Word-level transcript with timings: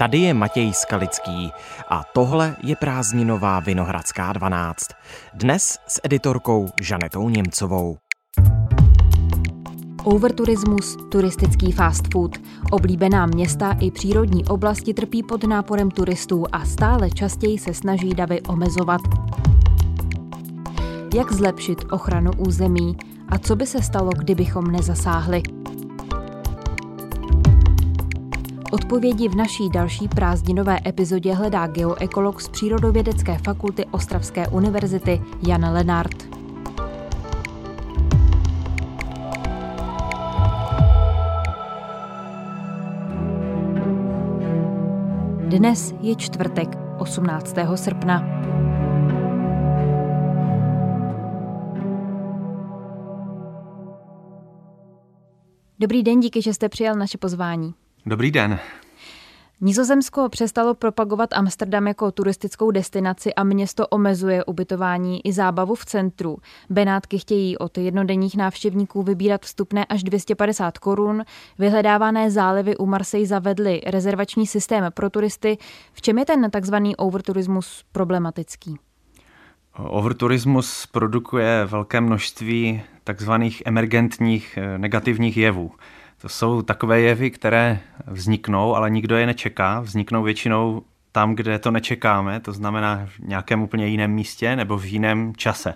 Tady 0.00 0.18
je 0.18 0.34
Matěj 0.34 0.72
Skalický 0.72 1.52
a 1.88 2.02
tohle 2.14 2.56
je 2.62 2.76
prázdninová 2.76 3.60
Vinohradská 3.60 4.32
12. 4.32 4.86
Dnes 5.34 5.78
s 5.86 6.00
editorkou 6.02 6.68
Žanetou 6.80 7.28
Němcovou. 7.28 7.96
Overturismus, 10.04 10.96
turistický 11.10 11.72
fast 11.72 12.12
food, 12.12 12.36
oblíbená 12.70 13.26
města 13.26 13.76
i 13.80 13.90
přírodní 13.90 14.44
oblasti 14.44 14.94
trpí 14.94 15.22
pod 15.22 15.44
náporem 15.44 15.90
turistů 15.90 16.44
a 16.52 16.64
stále 16.64 17.10
častěji 17.10 17.58
se 17.58 17.74
snaží 17.74 18.10
davy 18.10 18.42
omezovat. 18.42 19.00
Jak 21.14 21.32
zlepšit 21.32 21.84
ochranu 21.90 22.30
území 22.38 22.96
a 23.28 23.38
co 23.38 23.56
by 23.56 23.66
se 23.66 23.82
stalo, 23.82 24.10
kdybychom 24.18 24.70
nezasáhli? 24.70 25.42
Odpovědi 28.72 29.28
v 29.28 29.36
naší 29.36 29.70
další 29.70 30.08
prázdninové 30.08 30.78
epizodě 30.86 31.34
hledá 31.34 31.66
geoekolog 31.66 32.40
z 32.40 32.48
Přírodovědecké 32.48 33.38
fakulty 33.38 33.84
Ostravské 33.84 34.48
univerzity 34.48 35.22
Jan 35.48 35.64
Lenart. 35.72 36.28
Dnes 45.48 45.94
je 46.00 46.16
čtvrtek, 46.16 46.68
18. 46.98 47.56
srpna. 47.74 48.24
Dobrý 55.78 56.02
den, 56.02 56.20
díky, 56.20 56.42
že 56.42 56.54
jste 56.54 56.68
přijal 56.68 56.96
naše 56.96 57.18
pozvání. 57.18 57.79
Dobrý 58.06 58.30
den. 58.30 58.58
Nizozemsko 59.62 60.28
přestalo 60.28 60.74
propagovat 60.74 61.32
Amsterdam 61.32 61.86
jako 61.86 62.12
turistickou 62.12 62.70
destinaci 62.70 63.34
a 63.34 63.44
město 63.44 63.86
omezuje 63.86 64.44
ubytování 64.44 65.26
i 65.26 65.32
zábavu 65.32 65.74
v 65.74 65.84
centru. 65.84 66.38
Benátky 66.70 67.18
chtějí 67.18 67.58
od 67.58 67.78
jednodenních 67.78 68.36
návštěvníků 68.36 69.02
vybírat 69.02 69.42
vstupné 69.42 69.84
až 69.84 70.02
250 70.02 70.78
korun. 70.78 71.24
Vyhledávané 71.58 72.30
zálivy 72.30 72.76
u 72.76 72.86
Marseille 72.86 73.26
zavedly 73.26 73.80
rezervační 73.86 74.46
systém 74.46 74.84
pro 74.94 75.10
turisty. 75.10 75.58
V 75.92 76.02
čem 76.02 76.18
je 76.18 76.24
ten 76.24 76.50
takzvaný 76.50 76.96
overturismus 76.96 77.84
problematický? 77.92 78.78
Overturismus 79.78 80.86
produkuje 80.86 81.64
velké 81.64 82.00
množství 82.00 82.82
takzvaných 83.04 83.62
emergentních 83.66 84.58
eh, 84.62 84.78
negativních 84.78 85.36
jevů. 85.36 85.72
To 86.20 86.28
jsou 86.28 86.62
takové 86.62 87.00
jevy, 87.00 87.30
které 87.30 87.80
vzniknou, 88.06 88.76
ale 88.76 88.90
nikdo 88.90 89.16
je 89.16 89.26
nečeká. 89.26 89.80
Vzniknou 89.80 90.22
většinou 90.22 90.82
tam, 91.12 91.34
kde 91.34 91.58
to 91.58 91.70
nečekáme, 91.70 92.40
to 92.40 92.52
znamená 92.52 93.06
v 93.06 93.18
nějakém 93.18 93.62
úplně 93.62 93.86
jiném 93.86 94.10
místě 94.10 94.56
nebo 94.56 94.78
v 94.78 94.84
jiném 94.84 95.32
čase. 95.36 95.74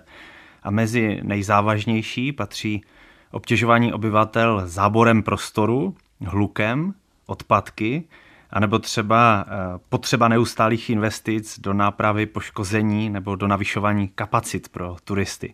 A 0.63 0.71
mezi 0.71 1.19
nejzávažnější 1.23 2.31
patří 2.31 2.83
obtěžování 3.31 3.93
obyvatel 3.93 4.61
záborem 4.65 5.23
prostoru, 5.23 5.95
hlukem, 6.25 6.93
odpadky, 7.25 8.03
anebo 8.49 8.79
třeba 8.79 9.45
eh, 9.47 9.51
potřeba 9.89 10.27
neustálých 10.27 10.89
investic 10.89 11.59
do 11.59 11.73
nápravy 11.73 12.25
poškození 12.25 13.09
nebo 13.09 13.35
do 13.35 13.47
navyšování 13.47 14.07
kapacit 14.07 14.69
pro 14.69 14.95
turisty. 15.03 15.53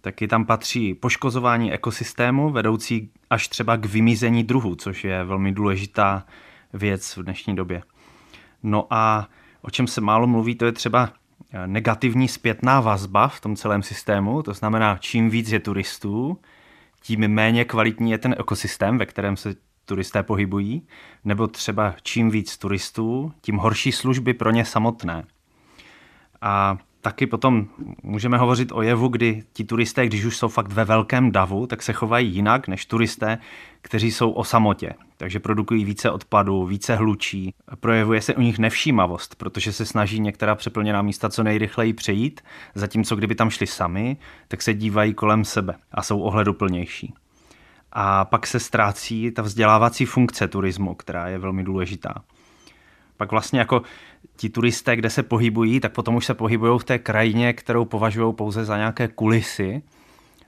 Taky 0.00 0.28
tam 0.28 0.44
patří 0.44 0.94
poškozování 0.94 1.72
ekosystému, 1.72 2.50
vedoucí 2.50 3.10
až 3.34 3.48
třeba 3.48 3.76
k 3.76 3.86
vymizení 3.86 4.44
druhů, 4.44 4.74
což 4.74 5.04
je 5.04 5.24
velmi 5.24 5.52
důležitá 5.52 6.26
věc 6.72 7.16
v 7.16 7.22
dnešní 7.22 7.56
době. 7.56 7.82
No 8.62 8.86
a 8.90 9.28
o 9.62 9.70
čem 9.70 9.86
se 9.86 10.00
málo 10.00 10.26
mluví, 10.26 10.54
to 10.54 10.64
je 10.64 10.72
třeba 10.72 11.12
eh, 11.52 11.66
negativní 11.66 12.28
zpětná 12.28 12.80
vazba 12.80 13.28
v 13.28 13.40
tom 13.40 13.56
celém 13.56 13.82
systému, 13.82 14.42
to 14.42 14.54
znamená, 14.54 14.96
čím 15.00 15.30
víc 15.30 15.52
je 15.52 15.60
turistů, 15.60 16.38
tím 17.02 17.28
méně 17.28 17.64
kvalitní 17.64 18.10
je 18.10 18.18
ten 18.18 18.34
ekosystém, 18.38 18.98
ve 18.98 19.06
kterém 19.06 19.36
se 19.36 19.54
turisté 19.84 20.22
pohybují, 20.22 20.86
nebo 21.24 21.46
třeba 21.46 21.94
čím 22.02 22.30
víc 22.30 22.58
turistů, 22.58 23.32
tím 23.40 23.56
horší 23.56 23.92
služby 23.92 24.34
pro 24.34 24.50
ně 24.50 24.64
samotné. 24.64 25.24
A 26.40 26.78
taky 27.04 27.26
potom 27.26 27.66
můžeme 28.02 28.38
hovořit 28.38 28.72
o 28.72 28.82
jevu, 28.82 29.08
kdy 29.08 29.42
ti 29.52 29.64
turisté, 29.64 30.06
když 30.06 30.24
už 30.24 30.36
jsou 30.36 30.48
fakt 30.48 30.72
ve 30.72 30.84
velkém 30.84 31.32
davu, 31.32 31.66
tak 31.66 31.82
se 31.82 31.92
chovají 31.92 32.34
jinak 32.34 32.68
než 32.68 32.86
turisté, 32.86 33.38
kteří 33.82 34.12
jsou 34.12 34.30
o 34.30 34.44
samotě. 34.44 34.94
Takže 35.16 35.40
produkují 35.40 35.84
více 35.84 36.10
odpadu, 36.10 36.66
více 36.66 36.96
hlučí. 36.96 37.54
Projevuje 37.80 38.20
se 38.20 38.34
u 38.34 38.40
nich 38.40 38.58
nevšímavost, 38.58 39.34
protože 39.34 39.72
se 39.72 39.86
snaží 39.86 40.20
některá 40.20 40.54
přeplněná 40.54 41.02
místa 41.02 41.28
co 41.28 41.42
nejrychleji 41.42 41.92
přejít, 41.92 42.40
zatímco 42.74 43.16
kdyby 43.16 43.34
tam 43.34 43.50
šli 43.50 43.66
sami, 43.66 44.16
tak 44.48 44.62
se 44.62 44.74
dívají 44.74 45.14
kolem 45.14 45.44
sebe 45.44 45.74
a 45.92 46.02
jsou 46.02 46.20
ohleduplnější. 46.20 47.14
A 47.92 48.24
pak 48.24 48.46
se 48.46 48.60
ztrácí 48.60 49.30
ta 49.30 49.42
vzdělávací 49.42 50.04
funkce 50.04 50.48
turismu, 50.48 50.94
která 50.94 51.28
je 51.28 51.38
velmi 51.38 51.64
důležitá. 51.64 52.14
Pak 53.16 53.30
vlastně 53.30 53.58
jako 53.58 53.82
ti 54.36 54.48
turisté, 54.48 54.96
kde 54.96 55.10
se 55.10 55.22
pohybují, 55.22 55.80
tak 55.80 55.92
potom 55.92 56.14
už 56.14 56.26
se 56.26 56.34
pohybují 56.34 56.78
v 56.78 56.84
té 56.84 56.98
krajině, 56.98 57.52
kterou 57.52 57.84
považují 57.84 58.34
pouze 58.34 58.64
za 58.64 58.76
nějaké 58.76 59.08
kulisy, 59.08 59.82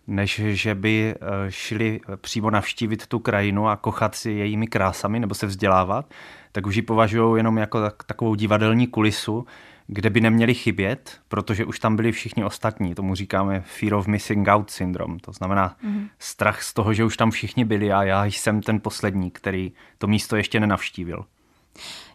než 0.07 0.41
že 0.45 0.75
by 0.75 1.15
eh, 1.15 1.17
šli 1.49 2.01
přímo 2.17 2.51
navštívit 2.51 3.07
tu 3.07 3.19
krajinu 3.19 3.69
a 3.69 3.77
kochat 3.77 4.15
si 4.15 4.31
jejími 4.31 4.67
krásami 4.67 5.21
nebo 5.21 5.35
se 5.35 5.47
vzdělávat, 5.47 6.15
tak 6.53 6.67
už 6.67 6.77
ji 6.77 6.83
považují 6.83 7.39
jenom 7.39 7.59
jako 7.59 7.91
takovou 8.07 8.35
divadelní 8.35 8.87
kulisu, 8.87 9.47
kde 9.87 10.11
by 10.11 10.21
neměli 10.21 10.55
chybět, 10.55 11.21
protože 11.29 11.65
už 11.65 11.79
tam 11.79 11.97
byli 11.97 12.13
všichni 12.13 12.45
ostatní. 12.45 12.95
Tomu 12.95 13.15
říkáme 13.15 13.63
fear 13.67 13.95
of 13.95 14.07
missing 14.07 14.49
out 14.49 14.71
syndrom. 14.71 15.19
To 15.19 15.33
znamená 15.33 15.77
mm-hmm. 15.85 16.09
strach 16.19 16.63
z 16.63 16.75
toho, 16.75 16.95
že 16.95 17.05
už 17.05 17.17
tam 17.17 17.31
všichni 17.31 17.65
byli 17.65 17.93
a 17.93 18.03
já 18.03 18.25
jsem 18.25 18.63
ten 18.63 18.81
poslední, 18.81 19.31
který 19.31 19.73
to 19.99 20.07
místo 20.07 20.37
ještě 20.37 20.61
nenavštívil. 20.61 21.25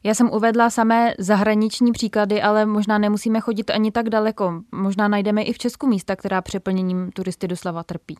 Já 0.03 0.13
jsem 0.13 0.29
uvedla 0.29 0.69
samé 0.69 1.13
zahraniční 1.17 1.91
příklady, 1.91 2.41
ale 2.41 2.65
možná 2.65 2.97
nemusíme 2.97 3.39
chodit 3.39 3.69
ani 3.69 3.91
tak 3.91 4.09
daleko. 4.09 4.61
Možná 4.71 5.07
najdeme 5.07 5.41
i 5.41 5.53
v 5.53 5.57
Česku 5.57 5.87
místa, 5.87 6.15
která 6.15 6.41
přeplněním 6.41 7.11
turisty 7.11 7.47
doslova 7.47 7.83
trpí. 7.83 8.17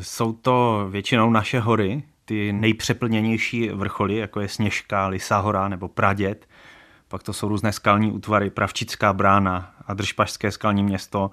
Jsou 0.00 0.32
to 0.32 0.86
většinou 0.90 1.30
naše 1.30 1.60
hory, 1.60 2.02
ty 2.24 2.52
nejpřeplněnější 2.52 3.68
vrcholy, 3.68 4.16
jako 4.16 4.40
je 4.40 4.48
Sněžka, 4.48 5.06
Lisá 5.06 5.38
hora 5.38 5.68
nebo 5.68 5.88
Pradět. 5.88 6.46
Pak 7.08 7.22
to 7.22 7.32
jsou 7.32 7.48
různé 7.48 7.72
skalní 7.72 8.12
útvary, 8.12 8.50
Pravčická 8.50 9.12
brána, 9.12 9.74
Adržpašské 9.86 10.50
skalní 10.50 10.82
město, 10.82 11.30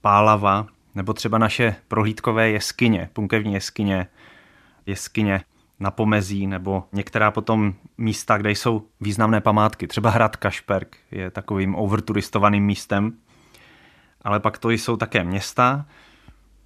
Pálava, 0.00 0.66
nebo 0.94 1.12
třeba 1.12 1.38
naše 1.38 1.76
prohlídkové 1.88 2.50
jeskyně, 2.50 3.10
punkevní 3.12 3.54
jeskyně, 3.54 4.06
jeskyně 4.86 5.40
na 5.80 5.90
pomezí 5.90 6.46
nebo 6.46 6.84
některá 6.92 7.30
potom 7.30 7.74
místa, 7.98 8.38
kde 8.38 8.50
jsou 8.50 8.82
významné 9.00 9.40
památky. 9.40 9.86
Třeba 9.86 10.10
hrad 10.10 10.36
Kašperk 10.36 10.96
je 11.10 11.30
takovým 11.30 11.74
overturistovaným 11.74 12.64
místem, 12.64 13.12
ale 14.22 14.40
pak 14.40 14.58
to 14.58 14.70
jsou 14.70 14.96
také 14.96 15.24
města, 15.24 15.86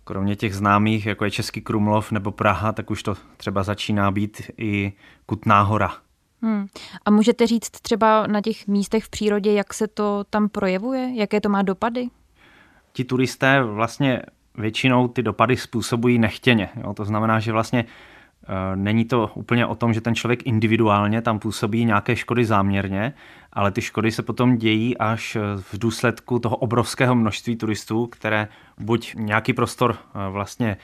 kromě 0.05 0.37
těch 0.37 0.55
známých, 0.55 1.07
jako 1.07 1.25
je 1.25 1.31
Český 1.31 1.61
Krumlov 1.61 2.13
nebo 2.13 2.31
Praha, 2.31 2.73
tak 2.73 2.91
už 2.91 3.03
to 3.03 3.15
třeba 3.37 3.63
začíná 3.63 4.11
být 4.11 4.51
i 4.59 4.93
Kutná 5.27 5.63
hora. 5.63 5.95
Hmm. 6.43 6.67
A 7.05 7.11
můžete 7.11 7.47
říct 7.47 7.71
třeba 7.71 8.27
na 8.27 8.41
těch 8.41 8.67
místech 8.67 9.05
v 9.05 9.09
přírodě, 9.09 9.53
jak 9.53 9.75
se 9.75 9.89
to 9.89 10.25
tam 10.31 10.49
projevuje? 10.49 11.11
Jaké 11.15 11.41
to 11.41 11.49
má 11.49 11.63
dopady? 11.63 12.09
Ti 12.93 13.05
turisté 13.05 13.63
vlastně 13.63 14.23
většinou 14.55 15.09
ty 15.09 15.23
dopady 15.23 15.57
způsobují 15.57 16.19
nechtěně. 16.19 16.69
Jo? 16.77 16.95
To 16.95 17.05
znamená, 17.05 17.41
že 17.41 17.53
vlastně 17.53 17.85
není 18.75 19.05
to 19.05 19.31
úplně 19.35 19.67
o 19.67 19.75
tom, 19.75 19.95
že 19.95 20.01
ten 20.01 20.15
člověk 20.15 20.47
individuálně 20.47 21.23
tam 21.23 21.39
působí 21.39 21.85
nějaké 21.85 22.17
škody 22.17 22.45
záměrně, 22.45 23.13
ale 23.53 23.71
ty 23.71 23.83
škody 23.83 24.13
se 24.13 24.23
potom 24.23 24.57
dějí 24.57 24.99
až 24.99 25.37
v 25.57 25.79
důsledku 25.79 26.39
toho 26.39 26.57
obrovského 26.57 27.15
množství 27.15 27.57
turistů, 27.57 28.07
které 28.07 28.49
buď 28.79 29.15
nějaký 29.15 29.53
prostor 29.53 29.97
eh, 29.97 30.31
vlastně 30.31 30.77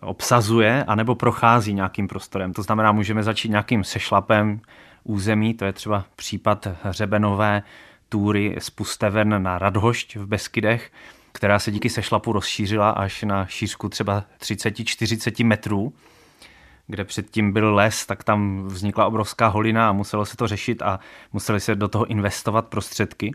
obsazuje, 0.00 0.84
anebo 0.84 1.14
prochází 1.14 1.74
nějakým 1.74 2.08
prostorem. 2.08 2.52
To 2.52 2.62
znamená, 2.62 2.92
můžeme 2.92 3.22
začít 3.22 3.48
nějakým 3.48 3.84
sešlapem 3.84 4.60
území, 5.04 5.54
to 5.54 5.64
je 5.64 5.72
třeba 5.72 6.04
případ 6.16 6.68
hřebenové 6.82 7.62
túry 8.08 8.56
z 8.58 8.70
Pusteven 8.70 9.42
na 9.42 9.58
Radhošť 9.58 10.16
v 10.16 10.26
Beskydech, 10.26 10.92
která 11.32 11.58
se 11.58 11.70
díky 11.70 11.90
sešlapu 11.90 12.32
rozšířila 12.32 12.90
až 12.90 13.22
na 13.22 13.46
šířku 13.46 13.88
třeba 13.88 14.24
30-40 14.40 15.46
metrů 15.46 15.92
kde 16.86 17.04
předtím 17.04 17.52
byl 17.52 17.74
les, 17.74 18.06
tak 18.06 18.24
tam 18.24 18.64
vznikla 18.66 19.06
obrovská 19.06 19.46
holina 19.46 19.88
a 19.88 19.92
muselo 19.92 20.26
se 20.26 20.36
to 20.36 20.46
řešit 20.46 20.82
a 20.82 21.00
museli 21.32 21.60
se 21.60 21.74
do 21.74 21.88
toho 21.88 22.06
investovat 22.06 22.66
prostředky. 22.66 23.32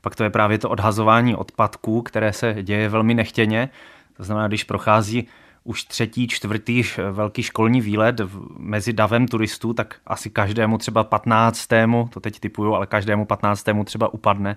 Pak 0.00 0.16
to 0.16 0.24
je 0.24 0.30
právě 0.30 0.58
to 0.58 0.70
odhazování 0.70 1.36
odpadků, 1.36 2.02
které 2.02 2.32
se 2.32 2.56
děje 2.62 2.88
velmi 2.88 3.14
nechtěně. 3.14 3.68
To 4.16 4.24
znamená, 4.24 4.48
když 4.48 4.64
prochází 4.64 5.28
už 5.64 5.84
třetí, 5.84 6.28
čtvrtý 6.28 6.84
velký 7.10 7.42
školní 7.42 7.80
výlet 7.80 8.20
mezi 8.58 8.92
davem 8.92 9.28
turistů, 9.28 9.72
tak 9.72 9.94
asi 10.06 10.30
každému 10.30 10.78
třeba 10.78 11.04
15. 11.04 11.68
to 12.10 12.20
teď 12.20 12.40
typuju, 12.40 12.74
ale 12.74 12.86
každému 12.86 13.24
15. 13.24 13.64
třeba 13.84 14.14
upadne 14.14 14.56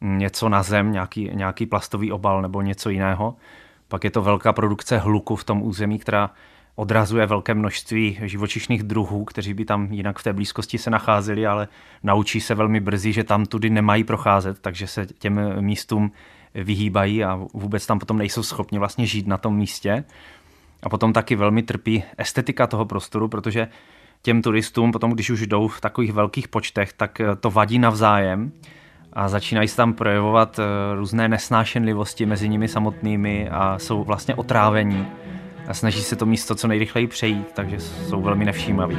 něco 0.00 0.48
na 0.48 0.62
zem, 0.62 0.92
nějaký, 0.92 1.30
nějaký 1.32 1.66
plastový 1.66 2.12
obal 2.12 2.42
nebo 2.42 2.62
něco 2.62 2.90
jiného. 2.90 3.36
Pak 3.88 4.04
je 4.04 4.10
to 4.10 4.22
velká 4.22 4.52
produkce 4.52 4.98
hluku 4.98 5.36
v 5.36 5.44
tom 5.44 5.62
území, 5.62 5.98
která 5.98 6.30
odrazuje 6.78 7.26
velké 7.26 7.54
množství 7.54 8.18
živočišných 8.22 8.82
druhů, 8.82 9.24
kteří 9.24 9.54
by 9.54 9.64
tam 9.64 9.92
jinak 9.92 10.18
v 10.18 10.22
té 10.22 10.32
blízkosti 10.32 10.78
se 10.78 10.90
nacházeli, 10.90 11.46
ale 11.46 11.68
naučí 12.02 12.40
se 12.40 12.54
velmi 12.54 12.80
brzy, 12.80 13.12
že 13.12 13.24
tam 13.24 13.46
tudy 13.46 13.70
nemají 13.70 14.04
procházet, 14.04 14.58
takže 14.60 14.86
se 14.86 15.06
těm 15.06 15.40
místům 15.60 16.12
vyhýbají 16.54 17.24
a 17.24 17.40
vůbec 17.54 17.86
tam 17.86 17.98
potom 17.98 18.18
nejsou 18.18 18.42
schopni 18.42 18.78
vlastně 18.78 19.06
žít 19.06 19.26
na 19.26 19.38
tom 19.38 19.56
místě. 19.56 20.04
A 20.82 20.88
potom 20.88 21.12
taky 21.12 21.36
velmi 21.36 21.62
trpí 21.62 22.02
estetika 22.18 22.66
toho 22.66 22.84
prostoru, 22.84 23.28
protože 23.28 23.68
těm 24.22 24.42
turistům 24.42 24.92
potom, 24.92 25.10
když 25.12 25.30
už 25.30 25.46
jdou 25.46 25.68
v 25.68 25.80
takových 25.80 26.12
velkých 26.12 26.48
počtech, 26.48 26.92
tak 26.92 27.20
to 27.40 27.50
vadí 27.50 27.78
navzájem 27.78 28.52
a 29.12 29.28
začínají 29.28 29.68
se 29.68 29.76
tam 29.76 29.92
projevovat 29.92 30.60
různé 30.94 31.28
nesnášenlivosti 31.28 32.26
mezi 32.26 32.48
nimi 32.48 32.68
samotnými 32.68 33.48
a 33.48 33.78
jsou 33.78 34.04
vlastně 34.04 34.34
otrávení 34.34 35.06
a 35.68 35.74
snaží 35.74 36.02
se 36.02 36.16
to 36.16 36.26
místo 36.26 36.54
co 36.54 36.68
nejrychleji 36.68 37.06
přejít, 37.06 37.52
takže 37.54 37.80
jsou 37.80 38.22
velmi 38.22 38.44
nevšímaví. 38.44 38.96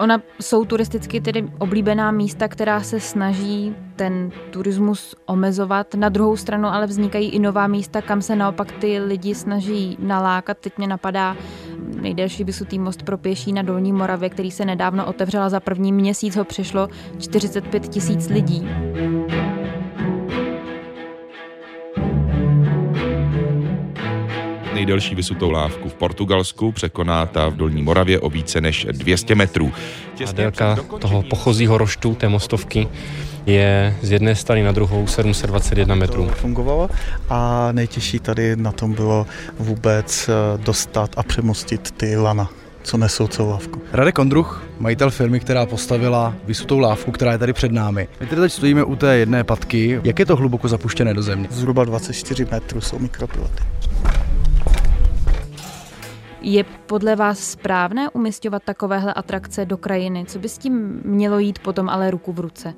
Ona 0.00 0.22
jsou 0.40 0.64
turisticky 0.64 1.20
tedy 1.20 1.48
oblíbená 1.58 2.10
místa, 2.10 2.48
která 2.48 2.80
se 2.80 3.00
snaží 3.00 3.74
ten 3.96 4.30
turismus 4.50 5.14
omezovat. 5.26 5.94
Na 5.94 6.08
druhou 6.08 6.36
stranu 6.36 6.68
ale 6.68 6.86
vznikají 6.86 7.28
i 7.28 7.38
nová 7.38 7.66
místa, 7.66 8.02
kam 8.02 8.22
se 8.22 8.36
naopak 8.36 8.72
ty 8.72 8.98
lidi 8.98 9.34
snaží 9.34 9.96
nalákat. 10.00 10.58
Teď 10.58 10.78
mě 10.78 10.86
napadá 10.86 11.36
nejdelší 12.00 12.44
vysutý 12.44 12.78
most 12.78 13.02
pro 13.02 13.18
pěší 13.18 13.52
na 13.52 13.62
Dolní 13.62 13.92
Moravě, 13.92 14.30
který 14.30 14.50
se 14.50 14.64
nedávno 14.64 15.06
otevřela. 15.06 15.48
Za 15.48 15.60
první 15.60 15.92
měsíc 15.92 16.36
ho 16.36 16.44
přišlo 16.44 16.88
45 17.18 17.88
tisíc 17.88 18.28
lidí. 18.28 18.68
Nejdelší 24.80 25.14
vysutou 25.14 25.50
lávku 25.50 25.88
v 25.88 25.94
Portugalsku, 25.94 26.72
překoná 26.72 27.26
ta 27.26 27.48
v 27.48 27.56
Dolní 27.56 27.82
Moravě 27.82 28.20
o 28.20 28.30
více 28.30 28.60
než 28.60 28.86
200 28.92 29.34
metrů. 29.34 29.72
A 30.28 30.32
délka 30.32 30.76
toho 30.98 31.22
pochozího 31.22 31.78
roštu, 31.78 32.14
té 32.14 32.28
mostovky, 32.28 32.88
je 33.46 33.96
z 34.02 34.10
jedné 34.10 34.34
strany 34.34 34.62
na 34.62 34.72
druhou 34.72 35.06
721 35.06 35.94
metrů. 35.94 36.28
Fungovalo 36.28 36.88
a 37.28 37.68
nejtěžší 37.72 38.18
tady 38.18 38.56
na 38.56 38.72
tom 38.72 38.92
bylo 38.92 39.26
vůbec 39.58 40.28
eh, 40.28 40.58
dostat 40.64 41.10
a 41.16 41.22
přemostit 41.22 41.90
ty 41.90 42.16
lana 42.16 42.50
co 42.82 42.96
nesou 42.96 43.26
celou 43.26 43.50
lávku. 43.50 43.82
Radek 43.92 44.18
Ondruch, 44.18 44.64
majitel 44.78 45.10
firmy, 45.10 45.40
která 45.40 45.66
postavila 45.66 46.34
vysutou 46.44 46.78
lávku, 46.78 47.10
která 47.10 47.32
je 47.32 47.38
tady 47.38 47.52
před 47.52 47.72
námi. 47.72 48.08
My 48.20 48.26
tady 48.26 48.40
teď 48.40 48.52
stojíme 48.52 48.84
u 48.84 48.96
té 48.96 49.16
jedné 49.16 49.44
patky. 49.44 50.00
Jak 50.04 50.18
je 50.18 50.26
to 50.26 50.36
hluboko 50.36 50.68
zapuštěné 50.68 51.14
do 51.14 51.22
země? 51.22 51.48
Zhruba 51.50 51.84
24 51.84 52.46
metrů 52.50 52.80
jsou 52.80 52.98
mikropiloty. 52.98 53.62
Je 56.42 56.64
podle 56.64 57.16
vás 57.16 57.38
správné 57.38 58.10
umistovat 58.10 58.62
takovéhle 58.62 59.14
atrakce 59.14 59.64
do 59.64 59.76
krajiny? 59.76 60.24
Co 60.26 60.38
by 60.38 60.48
s 60.48 60.58
tím 60.58 61.00
mělo 61.04 61.38
jít 61.38 61.58
potom 61.58 61.88
ale 61.88 62.10
ruku 62.10 62.32
v 62.32 62.40
ruce? 62.40 62.74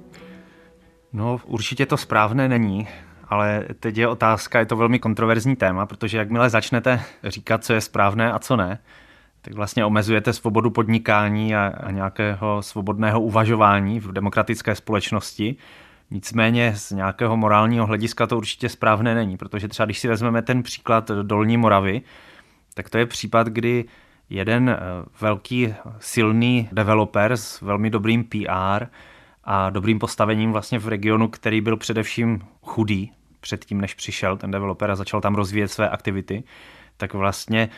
No, 1.13 1.41
určitě 1.47 1.87
to 1.87 1.97
správné 1.97 2.49
není, 2.49 2.89
ale 3.29 3.65
teď 3.81 3.97
je 3.97 4.09
otázka, 4.09 4.59
je 4.59 4.67
to 4.67 4.77
velmi 4.77 4.99
kontroverzní 4.99 5.57
téma, 5.57 5.87
protože 5.87 6.19
jakmile 6.19 6.51
začnete 6.51 7.03
říkat, 7.25 7.65
co 7.65 7.73
je 7.73 7.81
správné 7.81 8.33
a 8.33 8.39
co 8.39 8.57
ne, 8.57 8.79
tak 9.43 9.55
vlastně 9.55 9.85
omezujete 9.85 10.33
svobodu 10.33 10.71
podnikání 10.71 11.55
a, 11.55 11.73
a 11.85 11.91
nějakého 11.91 12.63
svobodného 12.63 13.21
uvažování 13.21 14.01
v 14.01 14.13
demokratické 14.13 14.75
společnosti. 14.75 15.57
Nicméně 16.11 16.73
z 16.77 16.91
nějakého 16.91 17.37
morálního 17.37 17.87
hlediska 17.87 18.27
to 18.27 18.37
určitě 18.37 18.69
správné 18.69 19.15
není, 19.15 19.37
protože 19.37 19.69
třeba 19.69 19.85
když 19.85 19.99
si 19.99 20.09
vezmeme 20.09 20.43
ten 20.43 20.63
příklad 20.63 21.11
Dolní 21.23 21.57
Moravy, 21.57 22.03
tak 22.75 22.91
to 22.91 22.99
je 22.99 23.07
případ, 23.07 23.47
kdy 23.47 23.85
jeden 24.31 24.69
eh, 24.69 24.79
velký 25.21 25.75
silný 25.99 26.69
developer 26.73 27.33
s 27.33 27.61
velmi 27.61 27.91
dobrým 27.91 28.25
PR 28.25 28.87
a 29.45 29.71
dobrým 29.71 29.99
postavením 29.99 30.53
vlastně 30.53 30.79
v 30.79 30.89
regionu, 30.89 31.29
který 31.29 31.61
byl 31.61 31.77
především 31.77 32.41
chudý 32.63 33.13
předtím, 33.43 33.81
než 33.81 33.95
přišel 33.95 34.37
ten 34.37 34.51
developer 34.51 34.91
a 34.91 34.97
začal 34.97 35.21
tam 35.21 35.35
rozvíjet 35.35 35.69
své 35.69 35.89
aktivity, 35.89 36.45
tak 36.97 37.15
vlastně 37.15 37.69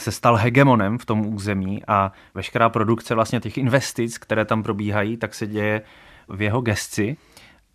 se 0.00 0.12
stal 0.12 0.36
hegemonem 0.36 0.98
v 0.98 1.04
tom 1.04 1.26
území 1.26 1.82
a 1.88 2.12
veškerá 2.34 2.68
produkce 2.68 3.14
vlastně 3.14 3.40
těch 3.40 3.58
investic, 3.58 4.18
které 4.18 4.44
tam 4.44 4.62
probíhají, 4.62 5.16
tak 5.16 5.34
se 5.34 5.46
děje 5.46 5.82
v 6.28 6.42
jeho 6.42 6.60
gesci 6.60 7.16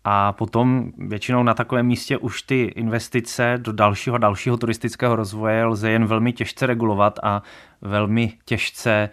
a 0.04 0.32
potom 0.32 0.92
většinou 0.98 1.42
na 1.42 1.54
takovém 1.54 1.86
místě 1.86 2.18
už 2.18 2.42
ty 2.42 2.62
investice 2.62 3.54
do 3.58 3.72
dalšího 3.72 4.18
dalšího 4.18 4.56
turistického 4.56 5.16
rozvoje 5.16 5.64
lze 5.64 5.90
jen 5.90 6.06
velmi 6.06 6.32
těžce 6.32 6.66
regulovat 6.66 7.18
a 7.22 7.42
velmi 7.80 8.32
těžce 8.44 9.10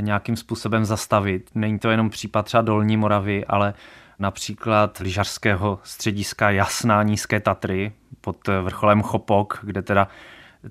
nějakým 0.00 0.36
způsobem 0.36 0.84
zastavit. 0.84 1.50
Není 1.54 1.78
to 1.78 1.90
jenom 1.90 2.10
případ 2.10 2.46
třeba 2.46 2.62
Dolní 2.62 2.96
Moravy, 2.96 3.44
ale 3.44 3.74
například 4.18 4.98
lyžařského 4.98 5.78
střediska 5.82 6.50
Jasná 6.50 7.02
Nízké 7.02 7.40
Tatry 7.40 7.92
pod 8.20 8.36
vrcholem 8.62 9.02
Chopok, 9.02 9.58
kde 9.62 9.82
teda 9.82 10.08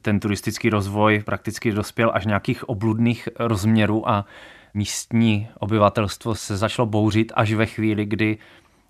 ten 0.02 0.19
turistický 0.19 0.69
rozvoj 0.69 1.24
prakticky 1.25 1.72
dospěl 1.72 2.12
až 2.14 2.25
nějakých 2.25 2.69
obludných 2.69 3.30
rozměrů 3.40 4.10
a 4.10 4.25
místní 4.74 5.48
obyvatelstvo 5.60 6.36
se 6.36 6.58
začalo 6.58 6.86
bouřit 6.86 7.31
až 7.36 7.54
ve 7.54 7.66
chvíli, 7.66 8.06
kdy 8.06 8.38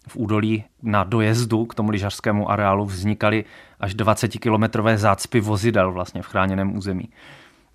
v 0.07 0.15
údolí 0.15 0.63
na 0.83 1.03
dojezdu 1.03 1.65
k 1.65 1.75
tomu 1.75 1.89
lyžařskému 1.89 2.51
areálu 2.51 2.85
vznikaly 2.85 3.45
až 3.79 3.95
20-kilometrové 3.95 4.97
zácpy 4.97 5.39
vozidel 5.39 5.91
vlastně 5.91 6.21
v 6.21 6.27
chráněném 6.27 6.77
území. 6.77 7.09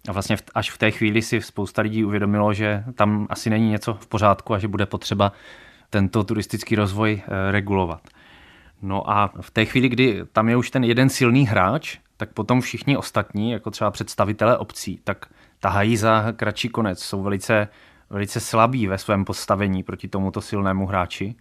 A 0.08 0.12
vlastně 0.12 0.36
až 0.54 0.70
v 0.70 0.78
té 0.78 0.90
chvíli 0.90 1.22
si 1.22 1.40
spousta 1.40 1.82
lidí 1.82 2.04
uvědomilo, 2.04 2.54
že 2.54 2.84
tam 2.94 3.26
asi 3.30 3.50
není 3.50 3.70
něco 3.70 3.94
v 3.94 4.06
pořádku 4.06 4.54
a 4.54 4.58
že 4.58 4.68
bude 4.68 4.86
potřeba 4.86 5.32
tento 5.90 6.24
turistický 6.24 6.76
rozvoj 6.76 7.22
eh, 7.22 7.52
regulovat. 7.52 8.00
No 8.82 9.10
a 9.10 9.32
v 9.40 9.50
té 9.50 9.64
chvíli, 9.64 9.88
kdy 9.88 10.20
tam 10.32 10.48
je 10.48 10.56
už 10.56 10.70
ten 10.70 10.84
jeden 10.84 11.08
silný 11.08 11.46
hráč, 11.46 11.98
tak 12.16 12.32
potom 12.32 12.60
všichni 12.60 12.96
ostatní, 12.96 13.50
jako 13.50 13.70
třeba 13.70 13.90
představitelé 13.90 14.58
obcí, 14.58 15.00
tak 15.04 15.26
tahají 15.60 15.96
za 15.96 16.32
kratší 16.32 16.68
konec, 16.68 17.02
jsou 17.02 17.22
velice, 17.22 17.68
velice 18.10 18.40
slabí 18.40 18.86
ve 18.86 18.98
svém 18.98 19.24
postavení 19.24 19.82
proti 19.82 20.08
tomuto 20.08 20.40
silnému 20.40 20.86
hráči 20.86 21.34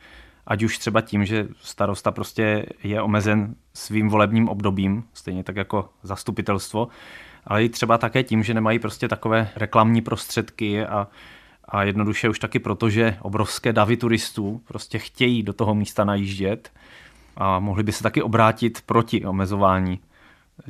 ať 0.48 0.63
už 0.63 0.77
třeba 0.77 1.01
tím, 1.01 1.25
že 1.25 1.48
starosta 1.62 2.12
prostě 2.12 2.65
je 2.83 3.01
omezen 3.01 3.55
svým 3.74 4.10
volebním 4.10 4.50
obdobím, 4.50 5.03
stejně 5.13 5.43
tak 5.43 5.55
jako 5.55 5.89
zastupitelstvo, 6.03 6.88
ale 7.45 7.63
i 7.63 7.69
třeba 7.69 7.98
také 7.98 8.24
tím, 8.24 8.43
že 8.43 8.53
nemají 8.53 8.79
prostě 8.79 9.07
takové 9.07 9.50
reklamní 9.55 10.01
prostředky 10.01 10.86
a, 10.86 11.07
a 11.65 11.83
jednoduše 11.83 12.29
už 12.29 12.39
taky 12.39 12.60
proto, 12.60 12.89
že 12.89 13.17
obrovské 13.21 13.74
davy 13.74 13.98
turistů 13.98 14.62
prostě 14.67 15.00
chtějí 15.00 15.43
do 15.43 15.53
toho 15.53 15.75
místa 15.75 16.03
najíždět 16.03 16.71
a 17.38 17.60
mohli 17.60 17.83
by 17.83 17.91
se 17.91 18.03
taky 18.03 18.21
obrátit 18.21 18.81
proti 18.86 19.25
omezování 19.25 20.00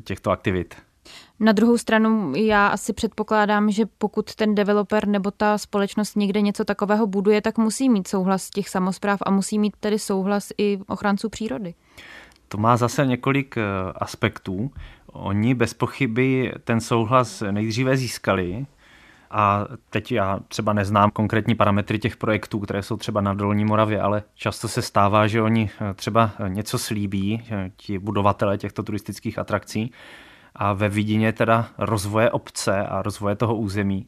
těchto 0.03 0.31
aktivit. 0.31 0.75
Na 1.43 1.51
druhou 1.51 1.77
stranu 1.77 2.33
já 2.35 2.67
asi 2.67 2.93
předpokládám, 2.93 3.71
že 3.71 3.85
pokud 3.97 4.35
ten 4.35 4.55
developer 4.55 5.07
nebo 5.07 5.31
ta 5.31 5.57
společnost 5.57 6.15
někde 6.15 6.41
něco 6.41 6.65
takového 6.65 7.07
buduje, 7.07 7.41
tak 7.41 7.57
musí 7.57 7.89
mít 7.89 8.07
souhlas 8.07 8.49
těch 8.49 8.69
samozpráv 8.69 9.19
a 9.25 9.31
musí 9.31 9.59
mít 9.59 9.73
tedy 9.79 9.99
souhlas 9.99 10.51
i 10.57 10.79
ochranců 10.87 11.29
přírody. 11.29 11.73
To 12.47 12.57
má 12.57 12.77
zase 12.77 13.05
několik 13.05 13.57
eh, 13.57 13.61
aspektů. 13.95 14.71
Oni 15.05 15.53
bez 15.53 15.73
pochyby 15.73 16.53
ten 16.63 16.81
souhlas 16.81 17.43
nejdříve 17.51 17.97
získali, 17.97 18.65
a 19.33 19.67
teď 19.89 20.11
já 20.11 20.39
třeba 20.47 20.73
neznám 20.73 21.11
konkrétní 21.11 21.55
parametry 21.55 21.99
těch 21.99 22.17
projektů, 22.17 22.59
které 22.59 22.83
jsou 22.83 22.97
třeba 22.97 23.21
na 23.21 23.33
Dolní 23.33 23.65
Moravě, 23.65 24.01
ale 24.01 24.23
často 24.35 24.67
se 24.67 24.81
stává, 24.81 25.27
že 25.27 25.41
oni 25.41 25.69
eh, 25.81 25.93
třeba 25.93 26.31
něco 26.47 26.79
slíbí, 26.79 27.43
ti 27.77 27.99
budovatelé 27.99 28.57
těchto 28.57 28.83
turistických 28.83 29.39
atrakcí, 29.39 29.91
a 30.55 30.73
ve 30.73 30.89
vidině 30.89 31.33
teda 31.33 31.69
rozvoje 31.77 32.31
obce 32.31 32.87
a 32.87 33.01
rozvoje 33.01 33.35
toho 33.35 33.55
území 33.55 34.07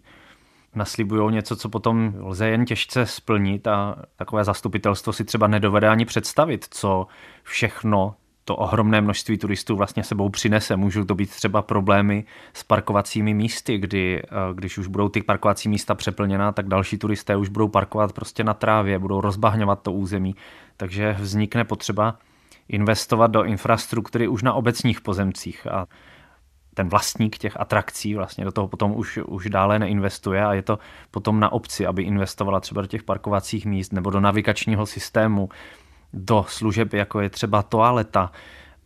naslibují 0.75 1.33
něco, 1.33 1.55
co 1.55 1.69
potom 1.69 2.13
lze 2.17 2.47
jen 2.47 2.65
těžce 2.65 3.05
splnit 3.05 3.67
a 3.67 3.95
takové 4.15 4.43
zastupitelstvo 4.43 5.13
si 5.13 5.23
třeba 5.23 5.47
nedovede 5.47 5.89
ani 5.89 6.05
představit, 6.05 6.65
co 6.69 7.07
všechno 7.43 8.15
to 8.45 8.55
ohromné 8.55 9.01
množství 9.01 9.37
turistů 9.37 9.75
vlastně 9.75 10.03
sebou 10.03 10.29
přinese. 10.29 10.75
Můžou 10.75 11.03
to 11.03 11.15
být 11.15 11.29
třeba 11.29 11.61
problémy 11.61 12.25
s 12.53 12.63
parkovacími 12.63 13.33
místy, 13.33 13.77
kdy 13.77 14.21
eh, 14.23 14.27
když 14.53 14.77
už 14.77 14.87
budou 14.87 15.09
ty 15.09 15.21
parkovací 15.21 15.69
místa 15.69 15.95
přeplněná, 15.95 16.51
tak 16.51 16.67
další 16.67 16.97
turisté 16.97 17.35
už 17.35 17.49
budou 17.49 17.67
parkovat 17.67 18.13
prostě 18.13 18.43
na 18.43 18.53
trávě, 18.53 18.99
budou 18.99 19.21
rozbahňovat 19.21 19.81
to 19.81 19.91
území. 19.91 20.35
Takže 20.77 21.15
vznikne 21.19 21.63
potřeba 21.63 22.17
investovat 22.69 23.27
do 23.27 23.43
infrastruktury 23.43 24.27
už 24.27 24.43
na 24.43 24.53
obecních 24.53 25.01
pozemcích 25.01 25.67
a 25.67 25.85
ten 26.73 26.89
vlastník 26.89 27.37
těch 27.37 27.59
atrakcí 27.59 28.15
vlastně 28.15 28.45
do 28.45 28.51
toho 28.51 28.67
potom 28.67 28.97
už, 28.97 29.19
už 29.25 29.49
dále 29.49 29.79
neinvestuje 29.79 30.45
a 30.45 30.53
je 30.53 30.61
to 30.61 30.79
potom 31.11 31.39
na 31.39 31.51
obci, 31.51 31.85
aby 31.85 32.03
investovala 32.03 32.59
třeba 32.59 32.81
do 32.81 32.87
těch 32.87 33.03
parkovacích 33.03 33.65
míst 33.65 33.93
nebo 33.93 34.09
do 34.09 34.19
navigačního 34.19 34.85
systému, 34.85 35.49
do 36.13 36.45
služeb, 36.47 36.93
jako 36.93 37.21
je 37.21 37.29
třeba 37.29 37.63
toaleta, 37.63 38.31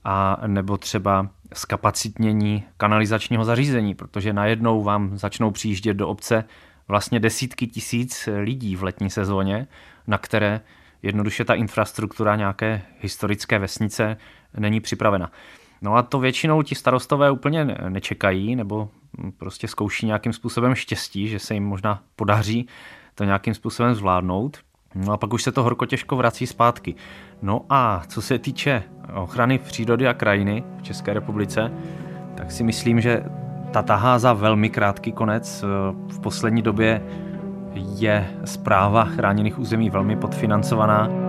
a 0.10 0.38
nebo 0.48 0.78
třeba 0.78 1.30
zkapacitnění 1.54 2.64
kanalizačního 2.78 3.46
zařízení, 3.46 3.96
protože 3.96 4.34
najednou 4.34 4.84
vám 4.84 5.18
začnou 5.18 5.52
přijíždět 5.52 5.98
do 5.98 6.08
obce 6.08 6.44
vlastně 6.88 7.20
desítky 7.20 7.68
tisíc 7.68 8.30
lidí 8.38 8.76
v 8.76 8.84
letní 8.84 9.10
sezóně, 9.10 9.68
na 10.08 10.18
které 10.18 10.62
jednoduše 11.04 11.46
ta 11.46 11.54
infrastruktura 11.54 12.36
nějaké 12.36 12.82
historické 13.00 13.60
vesnice 13.60 14.18
není 14.58 14.80
připravena. 14.80 15.32
No 15.82 15.96
a 15.96 16.02
to 16.02 16.20
většinou 16.20 16.62
ti 16.62 16.76
starostové 16.76 17.32
úplně 17.32 17.66
nečekají, 17.90 18.56
nebo 18.56 18.90
prostě 19.38 19.68
zkouší 19.68 20.06
nějakým 20.06 20.34
způsobem 20.34 20.76
štěstí, 20.76 21.28
že 21.28 21.40
se 21.40 21.54
jim 21.54 21.66
možná 21.66 22.02
podaří 22.16 22.68
to 23.16 23.24
nějakým 23.24 23.54
způsobem 23.54 23.96
zvládnout. 23.96 24.58
No 24.96 25.14
a 25.14 25.18
pak 25.18 25.34
už 25.34 25.44
se 25.44 25.52
to 25.52 25.64
horko 25.64 25.86
těžko 25.86 26.16
vrací 26.16 26.48
zpátky. 26.48 26.96
No 27.42 27.66
a 27.70 28.04
co 28.08 28.22
se 28.22 28.40
týče 28.40 28.84
ochrany 29.14 29.58
přírody 29.58 30.08
a 30.08 30.14
krajiny 30.14 30.64
v 30.78 30.82
České 30.82 31.14
republice, 31.14 31.72
tak 32.36 32.52
si 32.52 32.64
myslím, 32.64 33.02
že 33.02 33.24
ta 33.72 33.82
tahá 33.82 34.20
za 34.20 34.34
velmi 34.34 34.70
krátký 34.70 35.12
konec. 35.12 35.64
V 36.08 36.20
poslední 36.20 36.62
době 36.62 37.04
je 37.74 38.28
zpráva 38.46 39.06
chráněných 39.06 39.60
území 39.60 39.90
velmi 39.90 40.16
podfinancovaná. 40.16 41.27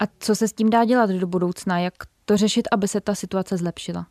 A 0.00 0.04
co 0.18 0.34
se 0.34 0.48
s 0.48 0.52
tím 0.52 0.70
dá 0.70 0.84
dělat 0.84 1.10
do 1.10 1.26
budoucna? 1.26 1.78
Jak 1.78 1.94
to 2.24 2.36
řešit, 2.36 2.68
aby 2.72 2.88
se 2.88 3.00
ta 3.00 3.14
situace 3.14 3.56
zlepšila? 3.56 4.06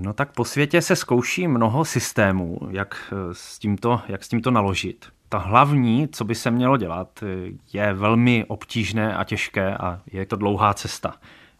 No 0.00 0.12
tak 0.12 0.32
po 0.32 0.44
světě 0.44 0.82
se 0.82 0.96
zkouší 0.96 1.48
mnoho 1.48 1.84
systémů, 1.84 2.58
jak 2.70 3.12
s 3.32 3.58
tímto, 3.58 4.00
jak 4.08 4.24
s 4.24 4.28
tímto 4.28 4.50
naložit. 4.50 5.06
Ta 5.28 5.38
hlavní, 5.38 6.08
co 6.08 6.24
by 6.24 6.34
se 6.34 6.50
mělo 6.50 6.76
dělat, 6.76 7.24
je 7.72 7.92
velmi 7.92 8.44
obtížné 8.44 9.16
a 9.16 9.24
těžké 9.24 9.76
a 9.76 10.00
je 10.12 10.26
to 10.26 10.36
dlouhá 10.36 10.74
cesta. 10.74 11.14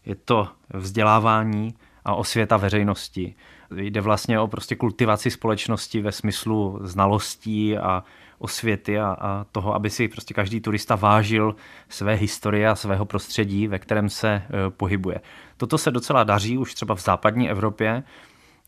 Je 0.06 0.14
to 0.14 0.49
vzdělávání 0.75 1.75
a 2.04 2.14
osvěta 2.14 2.56
veřejnosti. 2.56 3.35
Jde 3.76 4.00
vlastně 4.00 4.40
o 4.40 4.49
prostě 4.49 4.76
kultivaci 4.76 5.30
společnosti 5.30 6.00
ve 6.00 6.12
smyslu 6.12 6.78
znalostí 6.82 7.78
a 7.78 8.04
osvěty 8.38 8.99
a, 8.99 9.16
a 9.21 9.45
toho, 9.52 9.75
aby 9.75 9.90
si 9.90 10.09
prostě 10.09 10.35
každý 10.35 10.61
turista 10.61 10.97
vážil 10.97 11.57
své 11.88 12.14
historie 12.14 12.69
a 12.69 12.75
svého 12.75 13.05
prostředí, 13.05 13.69
ve 13.69 13.78
kterém 13.78 14.09
se 14.09 14.28
e, 14.28 14.43
pohybuje. 14.71 15.21
Toto 15.57 15.78
se 15.78 15.90
docela 15.90 16.25
daří 16.25 16.59
už 16.59 16.75
třeba 16.75 16.95
v 16.95 17.00
západní 17.00 17.50
Evropě, 17.50 18.02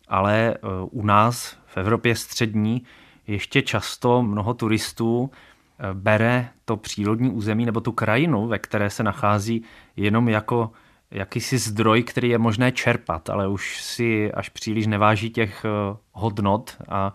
ale 0.08 0.36
e, 0.38 0.56
u 0.90 1.06
nás 1.06 1.56
v 1.66 1.76
Evropě 1.76 2.16
střední 2.16 2.82
ještě 3.26 3.62
často 3.62 4.22
mnoho 4.22 4.54
turistů 4.54 5.30
e, 5.30 5.94
bere 5.94 6.48
to 6.64 6.76
přírodní 6.76 7.30
území 7.30 7.66
nebo 7.66 7.80
tu 7.80 7.92
krajinu, 7.92 8.46
ve 8.46 8.58
které 8.58 8.90
se 8.90 9.02
nachází, 9.02 9.64
jenom 9.96 10.28
jako 10.28 10.70
jakýsi 11.10 11.58
zdroj, 11.58 12.02
který 12.02 12.28
je 12.28 12.38
možné 12.38 12.72
čerpat, 12.72 13.30
ale 13.30 13.48
už 13.48 13.82
si 13.82 14.32
až 14.32 14.48
příliš 14.48 14.86
neváží 14.86 15.30
těch 15.30 15.64
hodnot 16.12 16.76
a 16.88 17.12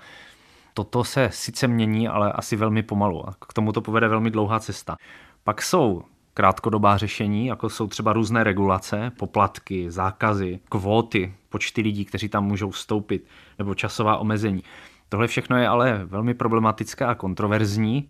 Toto 0.74 1.04
se 1.04 1.30
sice 1.34 1.68
mění, 1.68 2.08
ale 2.08 2.32
asi 2.32 2.56
velmi 2.56 2.84
pomalu 2.84 3.30
a 3.30 3.36
k 3.48 3.54
tomu 3.54 3.72
to 3.72 3.82
povede 3.82 4.08
velmi 4.08 4.32
dlouhá 4.32 4.60
cesta. 4.60 4.96
Pak 5.44 5.62
jsou 5.62 6.04
krátkodobá 6.34 6.98
řešení, 6.98 7.46
jako 7.46 7.70
jsou 7.70 7.88
třeba 7.88 8.14
různé 8.14 8.44
regulace, 8.44 9.12
poplatky, 9.20 9.92
zákazy, 9.92 10.60
kvóty, 10.70 11.34
počty 11.50 11.82
lidí, 11.82 12.06
kteří 12.06 12.30
tam 12.30 12.46
můžou 12.46 12.70
vstoupit, 12.70 13.28
nebo 13.60 13.76
časová 13.76 14.18
omezení. 14.18 14.64
Tohle 15.10 15.28
všechno 15.28 15.58
je 15.58 15.68
ale 15.68 16.06
velmi 16.06 16.34
problematické 16.34 17.06
a 17.06 17.16
kontroverzní. 17.16 18.10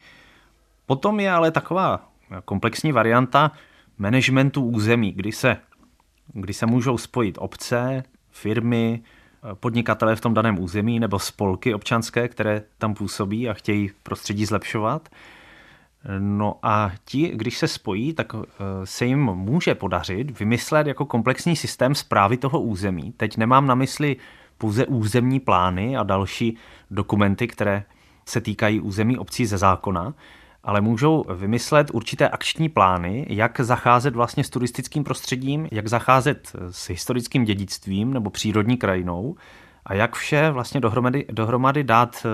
Potom 0.85 1.19
je 1.19 1.31
ale 1.31 1.51
taková 1.51 2.09
komplexní 2.45 2.91
varianta 2.91 3.51
managementu 3.97 4.65
území, 4.65 5.11
kdy 5.11 5.31
se, 5.31 5.57
kdy 6.33 6.53
se 6.53 6.65
můžou 6.65 6.97
spojit 6.97 7.37
obce, 7.39 8.03
firmy, 8.31 9.03
podnikatele 9.53 10.15
v 10.15 10.21
tom 10.21 10.33
daném 10.33 10.59
území 10.59 10.99
nebo 10.99 11.19
spolky 11.19 11.73
občanské, 11.73 12.27
které 12.27 12.63
tam 12.77 12.93
působí 12.93 13.49
a 13.49 13.53
chtějí 13.53 13.91
prostředí 14.03 14.45
zlepšovat. 14.45 15.09
No 16.19 16.55
a 16.63 16.91
ti, 17.05 17.31
když 17.35 17.57
se 17.57 17.67
spojí, 17.67 18.13
tak 18.13 18.35
eh, 18.35 18.41
se 18.83 19.05
jim 19.05 19.19
může 19.19 19.75
podařit 19.75 20.39
vymyslet 20.39 20.87
jako 20.87 21.05
komplexní 21.05 21.55
systém 21.55 21.95
zprávy 21.95 22.37
toho 22.37 22.61
území. 22.61 23.13
Teď 23.17 23.37
nemám 23.37 23.67
na 23.67 23.75
mysli 23.75 24.15
pouze 24.57 24.85
územní 24.85 25.39
plány 25.39 25.97
a 25.97 26.03
další 26.03 26.57
dokumenty, 26.91 27.47
které 27.47 27.83
se 28.25 28.41
týkají 28.41 28.79
území 28.79 29.17
obcí 29.17 29.45
ze 29.45 29.57
zákona, 29.57 30.13
ale 30.63 30.81
můžou 30.81 31.25
vymyslet 31.35 31.91
určité 31.93 32.29
akční 32.29 32.69
plány, 32.69 33.25
jak 33.29 33.59
zacházet 33.59 34.15
vlastně 34.15 34.43
s 34.43 34.49
turistickým 34.49 35.03
prostředím, 35.03 35.67
jak 35.71 35.87
zacházet 35.87 36.55
s 36.69 36.89
historickým 36.89 37.45
dědictvím 37.45 38.13
nebo 38.13 38.29
přírodní 38.29 38.77
krajinou 38.77 39.35
a 39.85 39.93
jak 39.93 40.15
vše 40.15 40.51
vlastně 40.51 40.81
dohromady, 40.81 41.25
dohromady 41.31 41.83
dát 41.83 42.25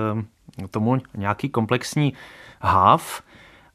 eh, 0.62 0.67
tomu 0.67 0.98
nějaký 1.17 1.50
komplexní 1.50 2.13
háv, 2.62 3.21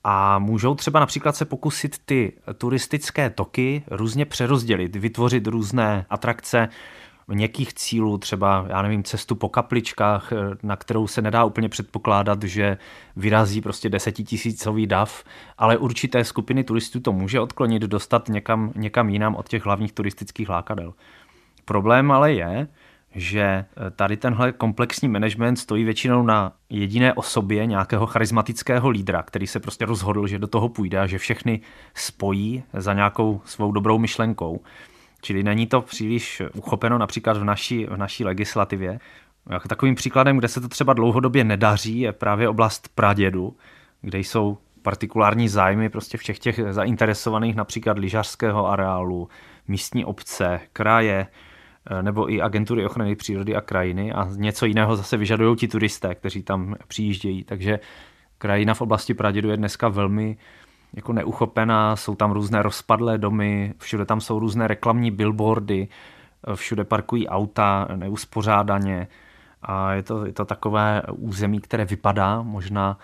a 0.04 0.38
můžou 0.38 0.74
třeba 0.74 1.00
například 1.00 1.36
se 1.36 1.44
pokusit 1.44 1.98
ty 2.04 2.32
turistické 2.58 3.30
toky 3.30 3.82
různě 3.90 4.24
přerozdělit, 4.24 4.96
vytvořit 4.96 5.46
různé 5.46 6.06
atrakce, 6.10 6.68
měkkých 7.28 7.74
cílů, 7.74 8.18
třeba, 8.18 8.66
já 8.68 8.82
nevím, 8.82 9.02
cestu 9.04 9.34
po 9.34 9.48
kapličkách, 9.48 10.32
eh, 10.32 10.36
na 10.62 10.76
kterou 10.76 11.06
se 11.06 11.22
nedá 11.22 11.44
úplně 11.44 11.68
předpokládat, 11.68 12.42
že 12.42 12.78
vyrazí 13.16 13.60
prostě 13.60 13.88
desetitisícový 13.88 14.86
dav, 14.86 15.24
ale 15.58 15.76
určité 15.76 16.24
skupiny 16.24 16.64
turistů 16.64 17.00
to 17.00 17.12
může 17.12 17.40
odklonit, 17.40 17.82
dostat 17.82 18.28
někam, 18.28 18.72
někam 18.76 19.08
jinam 19.08 19.34
od 19.34 19.48
těch 19.48 19.64
hlavních 19.64 19.92
turistických 19.92 20.48
lákadel. 20.48 20.94
Problém 21.64 22.10
ale 22.10 22.32
je, 22.32 22.68
že 23.14 23.40
eh, 23.40 23.90
tady 23.90 24.16
tenhle 24.16 24.52
komplexní 24.52 25.08
management 25.08 25.56
stojí 25.56 25.84
většinou 25.84 26.22
na 26.22 26.52
jediné 26.70 27.12
osobě 27.12 27.66
nějakého 27.66 28.06
charismatického 28.06 28.88
lídra, 28.88 29.22
který 29.22 29.46
se 29.46 29.60
prostě 29.60 29.84
rozhodl, 29.84 30.26
že 30.26 30.38
do 30.38 30.46
toho 30.46 30.68
půjde 30.68 31.00
a 31.00 31.06
že 31.06 31.18
všechny 31.18 31.60
spojí 31.94 32.62
za 32.72 32.92
nějakou 32.92 33.40
svou 33.44 33.72
dobrou 33.72 33.98
myšlenkou. 33.98 34.60
Čili 35.24 35.42
není 35.42 35.66
to 35.66 35.80
příliš 35.80 36.42
uchopeno 36.54 36.98
například 36.98 37.36
v 37.36 37.44
naší, 37.44 37.86
v 37.86 37.96
naší 37.96 38.24
legislativě. 38.24 38.98
Jako 39.50 39.68
takovým 39.68 39.94
příkladem, 39.94 40.38
kde 40.38 40.48
se 40.48 40.60
to 40.60 40.68
třeba 40.68 40.92
dlouhodobě 40.92 41.44
nedaří, 41.44 42.00
je 42.00 42.12
právě 42.12 42.48
oblast 42.48 42.88
pradědu, 42.94 43.56
kde 44.02 44.18
jsou 44.18 44.58
partikulární 44.82 45.48
zájmy 45.48 45.88
prostě 45.88 46.18
všech 46.18 46.38
těch 46.38 46.60
zainteresovaných 46.70 47.56
například 47.56 47.98
lyžařského 47.98 48.66
areálu, 48.68 49.28
místní 49.68 50.04
obce, 50.04 50.60
kraje, 50.72 51.26
eh, 51.90 52.02
nebo 52.02 52.32
i 52.32 52.40
agentury 52.40 52.86
ochrany 52.86 53.16
přírody 53.16 53.56
a 53.56 53.60
krajiny 53.60 54.12
a 54.12 54.28
něco 54.36 54.66
jiného 54.66 54.96
zase 54.96 55.16
vyžadují 55.16 55.56
ti 55.56 55.68
turisté, 55.68 56.14
kteří 56.14 56.42
tam 56.42 56.76
přijíždějí. 56.88 57.44
Takže 57.44 57.80
krajina 58.38 58.74
v 58.74 58.80
oblasti 58.80 59.14
Pradědu 59.14 59.50
je 59.50 59.56
dneska 59.56 59.88
velmi 59.88 60.36
jako 60.96 61.12
neuchopená, 61.12 61.96
jsou 61.96 62.14
tam 62.14 62.32
různé 62.32 62.62
rozpadlé 62.62 63.18
domy, 63.18 63.74
všude 63.78 64.04
tam 64.04 64.20
jsou 64.20 64.38
různé 64.38 64.68
reklamní 64.68 65.10
billboardy, 65.10 65.88
všude 66.54 66.84
parkují 66.84 67.28
auta 67.28 67.88
neuspořádaně 67.96 69.08
a 69.62 69.92
je 69.92 70.02
to, 70.02 70.26
je 70.26 70.32
to 70.32 70.44
takové 70.44 71.02
území, 71.12 71.60
které 71.60 71.84
vypadá 71.84 72.42
možná 72.42 72.98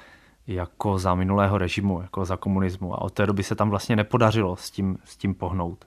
jako 0.47 0.99
za 0.99 1.15
minulého 1.15 1.59
režimu, 1.59 2.03
jako 2.03 2.25
za 2.25 2.37
komunismu 2.37 2.95
a 2.95 3.01
od 3.01 3.13
té 3.13 3.27
doby 3.27 3.43
se 3.43 3.55
tam 3.55 3.71
vlastně 3.71 3.97
nepodařilo 3.97 4.57
s 4.57 4.71
tím, 4.71 4.99
s 5.05 5.17
tím 5.17 5.35
pohnout. 5.35 5.85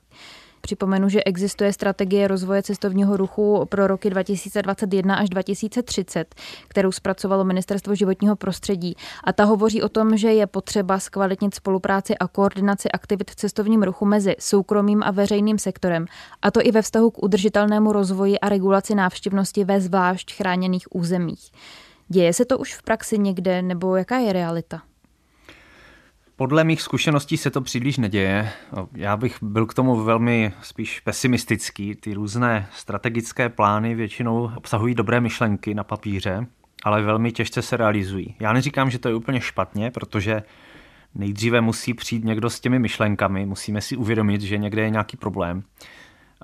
Připomenu, 0.66 1.10
že 1.10 1.24
existuje 1.24 1.74
strategie 1.74 2.28
rozvoje 2.28 2.64
cestovního 2.64 3.18
ruchu 3.18 3.66
pro 3.70 3.88
roky 3.88 4.10
2021 4.10 5.16
až 5.16 5.30
2030, 5.30 6.36
kterou 6.68 6.92
zpracovalo 6.92 7.44
Ministerstvo 7.44 7.96
životního 7.96 8.36
prostředí. 8.36 8.96
A 9.24 9.34
ta 9.34 9.44
hovoří 9.44 9.82
o 9.82 9.90
tom, 9.90 10.18
že 10.18 10.34
je 10.34 10.48
potřeba 10.48 11.00
zkvalitnit 11.00 11.56
spolupráci 11.56 12.18
a 12.18 12.28
koordinaci 12.28 12.92
aktivit 12.92 13.32
v 13.32 13.36
cestovním 13.36 13.84
ruchu 13.84 14.06
mezi 14.06 14.36
soukromým 14.40 15.04
a 15.04 15.12
veřejným 15.12 15.60
sektorem, 15.60 16.06
a 16.42 16.52
to 16.52 16.60
i 16.64 16.72
ve 16.72 16.82
vztahu 16.82 17.12
k 17.12 17.24
udržitelnému 17.24 17.94
rozvoji 17.94 18.40
a 18.40 18.50
regulaci 18.50 18.96
návštěvnosti 18.96 19.64
ve 19.64 19.82
zvlášť 19.82 20.34
chráněných 20.34 20.96
územích. 20.96 21.52
Děje 22.08 22.34
se 22.34 22.46
to 22.46 22.58
už 22.58 22.76
v 22.76 22.84
praxi 22.84 23.20
někde, 23.20 23.62
nebo 23.62 23.96
jaká 23.96 24.18
je 24.18 24.34
realita? 24.34 24.82
Podle 26.36 26.64
mých 26.64 26.82
zkušeností 26.82 27.38
se 27.38 27.52
to 27.52 27.62
příliš 27.62 27.98
neděje. 27.98 28.52
Já 28.96 29.18
bych 29.18 29.44
byl 29.44 29.66
k 29.66 29.74
tomu 29.74 30.04
velmi 30.04 30.54
spíš 30.62 31.00
pesimistický. 31.00 31.96
Ty 31.96 32.14
různé 32.14 32.68
strategické 32.74 33.50
plány 33.50 33.96
většinou 33.96 34.52
obsahují 34.56 34.96
dobré 34.96 35.22
myšlenky 35.22 35.74
na 35.74 35.84
papíře, 35.84 36.48
ale 36.84 37.02
velmi 37.02 37.32
těžce 37.32 37.62
se 37.62 37.78
realizují. 37.78 38.36
Já 38.40 38.54
neříkám, 38.54 38.90
že 38.90 39.00
to 39.00 39.10
je 39.10 39.16
úplně 39.16 39.42
špatně, 39.42 39.92
protože 39.92 40.44
nejdříve 41.16 41.62
musí 41.62 41.94
přijít 41.94 42.24
někdo 42.24 42.50
s 42.50 42.60
těmi 42.60 42.80
myšlenkami, 42.80 43.46
musíme 43.46 43.82
si 43.82 43.98
uvědomit, 43.98 44.42
že 44.42 44.58
někde 44.58 44.82
je 44.82 44.90
nějaký 44.90 45.18
problém 45.18 45.64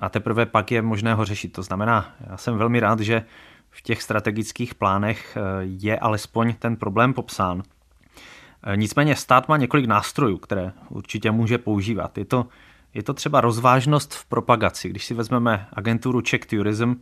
a 0.00 0.08
teprve 0.08 0.46
pak 0.46 0.72
je 0.72 0.82
možné 0.82 1.14
ho 1.14 1.24
řešit. 1.24 1.52
To 1.52 1.62
znamená, 1.62 2.14
já 2.30 2.36
jsem 2.36 2.58
velmi 2.58 2.80
rád, 2.80 3.00
že 3.00 3.24
v 3.70 3.82
těch 3.82 4.02
strategických 4.02 4.74
plánech 4.74 5.36
eh, 5.36 5.40
je 5.62 5.98
alespoň 5.98 6.54
ten 6.54 6.76
problém 6.76 7.14
popsán. 7.14 7.62
Eh, 8.62 8.76
nicméně 8.76 9.16
stát 9.16 9.48
má 9.48 9.56
několik 9.56 9.86
nástrojů, 9.86 10.38
které 10.38 10.72
určitě 10.88 11.30
může 11.30 11.58
používat. 11.58 12.18
Je 12.18 12.24
to, 12.24 12.46
je 12.94 13.02
to 13.02 13.14
třeba 13.14 13.40
rozvážnost 13.40 14.14
v 14.14 14.24
propagaci. 14.24 14.88
Když 14.88 15.04
si 15.04 15.14
vezmeme 15.14 15.66
agenturu 15.72 16.20
Czech 16.20 16.46
Tourism, 16.46 16.94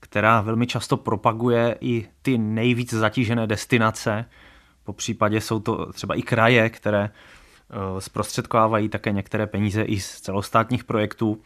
která 0.00 0.40
velmi 0.40 0.66
často 0.66 0.96
propaguje 0.96 1.76
i 1.80 2.08
ty 2.22 2.38
nejvíc 2.38 2.94
zatížené 2.94 3.46
destinace, 3.46 4.24
po 4.84 4.92
případě 4.92 5.40
jsou 5.40 5.60
to 5.60 5.92
třeba 5.92 6.14
i 6.14 6.22
kraje, 6.22 6.70
které 6.70 7.10
eh, 7.10 8.00
zprostředkovávají 8.00 8.88
také 8.88 9.12
některé 9.12 9.46
peníze 9.46 9.82
i 9.82 10.00
z 10.00 10.20
celostátních 10.20 10.84
projektů, 10.84 11.40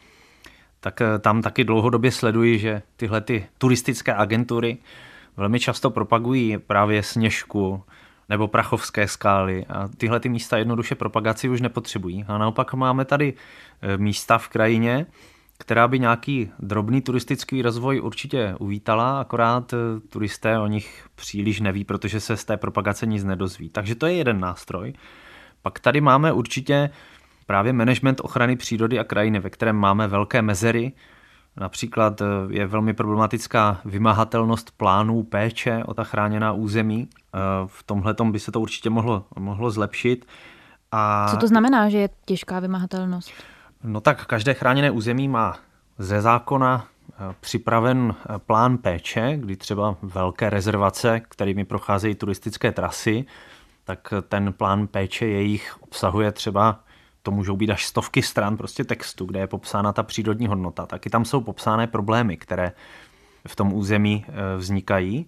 tak 0.81 1.01
eh, 1.01 1.19
tam 1.19 1.43
taky 1.43 1.65
dlouhodobě 1.65 2.13
sleduji, 2.13 2.59
že 2.59 2.83
tyhle 2.97 3.21
ty 3.21 3.47
turistické 3.59 4.15
agentury 4.15 4.79
velmi 5.37 5.61
často 5.61 5.91
propagují 5.91 6.59
právě 6.59 7.03
Sněžku 7.03 7.83
nebo 8.29 8.49
Prachovské 8.49 9.09
skály 9.09 9.67
a 9.69 9.89
tyhle 9.97 10.21
ty 10.21 10.29
místa 10.29 10.59
jednoduše 10.59 10.95
propagaci 10.95 11.49
už 11.49 11.61
nepotřebují. 11.61 12.25
A 12.29 12.39
naopak 12.39 12.75
máme 12.75 13.05
tady 13.05 13.35
eh, 13.83 13.97
místa 13.97 14.39
v 14.39 14.49
krajině, 14.49 15.07
která 15.59 15.89
by 15.89 15.99
nějaký 15.99 16.51
drobný 16.59 17.01
turistický 17.01 17.63
rozvoj 17.63 18.01
určitě 18.01 18.55
uvítala, 18.59 19.21
akorát 19.21 19.73
eh, 19.73 19.77
turisté 20.09 20.59
o 20.59 20.67
nich 20.67 21.07
příliš 21.15 21.61
neví, 21.61 21.85
protože 21.85 22.21
se 22.21 22.37
z 22.37 22.45
té 22.45 22.57
propagace 22.57 23.07
nic 23.07 23.25
nedozví. 23.25 23.69
Takže 23.69 23.95
to 23.95 24.07
je 24.07 24.13
jeden 24.13 24.41
nástroj. 24.41 24.93
Pak 25.63 25.81
tady 25.81 26.01
máme 26.01 26.33
určitě 26.33 26.91
právě 27.47 27.73
management 27.73 28.21
ochrany 28.21 28.57
přírody 28.57 28.99
a 28.99 29.05
krajiny, 29.05 29.41
ve 29.41 29.51
kterém 29.51 29.77
máme 29.77 30.09
velké 30.09 30.43
mezery. 30.43 30.93
Například 31.57 32.21
eh, 32.21 32.25
je 32.49 32.67
velmi 32.67 32.95
problematická 32.95 33.81
vymahatelnost 33.85 34.71
plánů 34.77 35.23
péče 35.23 35.83
o 35.87 35.95
ta 35.95 36.05
chráněná 36.05 36.53
území. 36.53 37.09
Eh, 37.35 37.39
v 37.67 37.83
tomhle 37.83 38.15
by 38.31 38.41
se 38.41 38.53
to 38.53 38.61
určitě 38.61 38.91
mohlo, 38.91 39.25
mohlo 39.39 39.71
zlepšit. 39.71 40.27
A... 40.93 41.29
Co 41.31 41.37
to 41.37 41.49
znamená, 41.49 41.89
že 41.89 41.99
je 41.99 42.09
těžká 42.25 42.61
vymahatelnost? 42.61 43.33
No 43.85 44.01
tak 44.01 44.27
každé 44.27 44.55
chráněné 44.55 44.91
území 44.91 45.29
má 45.29 45.57
ze 45.99 46.21
zákona 46.21 46.85
eh, 47.11 47.35
připraven 47.41 48.15
plán 48.47 48.79
péče, 48.79 49.37
kdy 49.37 49.57
třeba 49.57 49.97
velké 50.03 50.51
rezervace, 50.51 51.21
kterými 51.21 51.65
procházejí 51.65 52.15
turistické 52.15 52.73
trasy, 52.73 53.25
tak 53.85 54.15
ten 54.29 54.53
plán 54.53 54.87
péče 54.87 55.27
jejich 55.27 55.77
obsahuje 55.83 56.33
třeba 56.33 56.81
to 57.23 57.31
můžou 57.31 57.57
být 57.57 57.71
až 57.71 57.87
stovky 57.87 58.23
stran 58.23 58.57
prostě 58.57 58.85
textu, 58.85 59.27
kde 59.27 59.41
je 59.41 59.47
popsána 59.47 59.93
ta 59.93 60.03
přírodní 60.03 60.47
hodnota. 60.47 60.87
Taky 60.87 61.11
tam 61.11 61.25
jsou 61.25 61.41
popsány 61.41 61.87
problémy, 61.87 62.37
které 62.37 62.73
v 63.49 63.57
tom 63.57 63.73
území 63.73 64.25
eh, 64.29 64.57
vznikají. 64.57 65.27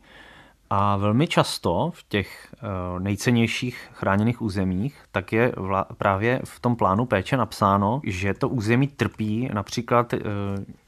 A 0.70 0.96
velmi 0.96 1.26
často 1.26 1.90
v 1.94 2.04
těch 2.08 2.54
eh, 2.54 3.00
nejcennějších 3.00 3.88
chráněných 3.92 4.42
územích 4.42 5.02
tak 5.12 5.32
je 5.32 5.52
právě 5.98 6.40
v 6.44 6.60
tom 6.60 6.76
plánu 6.76 7.06
péče 7.06 7.36
napsáno, 7.36 8.00
že 8.04 8.34
to 8.34 8.48
území 8.48 8.88
trpí 8.88 9.48
například 9.52 10.14
eh, 10.14 10.18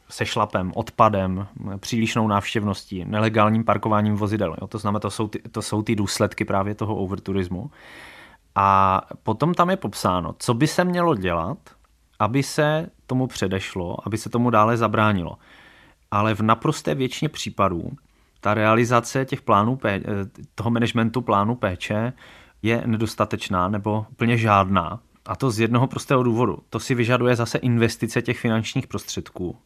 se 0.08 0.26
šlapem, 0.26 0.72
odpadem, 0.74 1.46
přílišnou 1.76 2.28
návštěvností, 2.28 3.04
nelegálním 3.04 3.64
parkováním 3.64 4.14
vozidel. 4.14 4.56
Jo, 4.60 4.66
to 4.66 4.78
znamená, 4.78 5.00
to 5.00 5.10
jsou, 5.10 5.28
ty, 5.28 5.38
to 5.38 5.62
jsou 5.62 5.82
ty 5.82 5.96
důsledky 5.96 6.44
právě 6.44 6.74
toho 6.74 6.96
overturismu. 6.96 7.70
A 8.56 9.00
potom 9.22 9.54
tam 9.54 9.70
je 9.70 9.76
popsáno, 9.76 10.34
co 10.38 10.54
by 10.54 10.66
se 10.66 10.84
mělo 10.84 11.14
dělat, 11.14 11.58
aby 12.18 12.42
se 12.42 12.90
tomu 13.06 13.26
předešlo, 13.26 13.96
aby 14.06 14.18
se 14.18 14.30
tomu 14.30 14.50
dále 14.50 14.76
zabránilo. 14.76 15.38
Ale 16.10 16.34
v 16.34 16.40
naprosté 16.40 16.94
většině 16.94 17.28
případů 17.28 17.90
ta 18.40 18.54
realizace 18.54 19.24
těch 19.24 19.42
plánů, 19.42 19.78
eh, 19.84 20.00
toho 20.54 20.70
managementu 20.70 21.20
plánu 21.20 21.54
péče 21.54 22.12
je 22.62 22.82
nedostatečná 22.86 23.68
nebo 23.68 24.06
úplně 24.10 24.36
žádná. 24.36 25.00
A 25.26 25.36
to 25.36 25.50
z 25.50 25.60
jednoho 25.60 25.86
prostého 25.86 26.22
důvodu. 26.22 26.58
To 26.70 26.80
si 26.80 26.94
vyžaduje 26.94 27.36
zase 27.36 27.58
investice 27.58 28.22
těch 28.22 28.38
finančních 28.38 28.86
prostředků. 28.86 29.56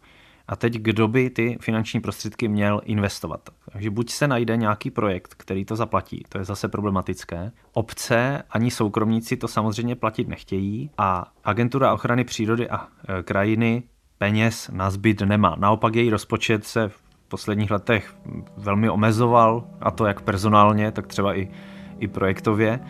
A 0.50 0.56
teď 0.56 0.74
kdo 0.74 1.08
by 1.08 1.30
ty 1.30 1.58
finanční 1.60 2.00
prostředky 2.00 2.48
měl 2.48 2.80
investovat? 2.84 3.50
Takže 3.72 3.90
buď 3.90 4.10
se 4.10 4.28
najde 4.28 4.56
nějaký 4.56 4.90
projekt, 4.90 5.34
který 5.36 5.64
to 5.64 5.76
zaplatí, 5.76 6.24
to 6.28 6.38
je 6.38 6.44
zase 6.44 6.68
problematické. 6.68 7.52
Obce 7.72 8.42
ani 8.50 8.70
soukromníci 8.70 9.36
to 9.36 9.48
samozřejmě 9.48 9.96
platit 9.96 10.28
nechtějí 10.28 10.90
a 10.98 11.32
agentura 11.44 11.92
ochrany 11.94 12.24
přírody 12.24 12.70
a 12.70 12.88
e, 13.18 13.22
krajiny 13.22 13.82
peněz 14.18 14.70
na 14.72 14.90
zbyt 14.90 15.20
nemá. 15.20 15.56
Naopak 15.58 15.94
její 15.94 16.10
rozpočet 16.10 16.64
se 16.64 16.88
v 16.88 17.02
posledních 17.28 17.70
letech 17.70 18.14
velmi 18.56 18.90
omezoval, 18.90 19.64
a 19.80 19.90
to 19.90 20.06
jak 20.06 20.20
personálně, 20.20 20.92
tak 20.92 21.06
třeba 21.06 21.38
i, 21.38 21.50
i 21.98 22.08
projektově. 22.08 22.80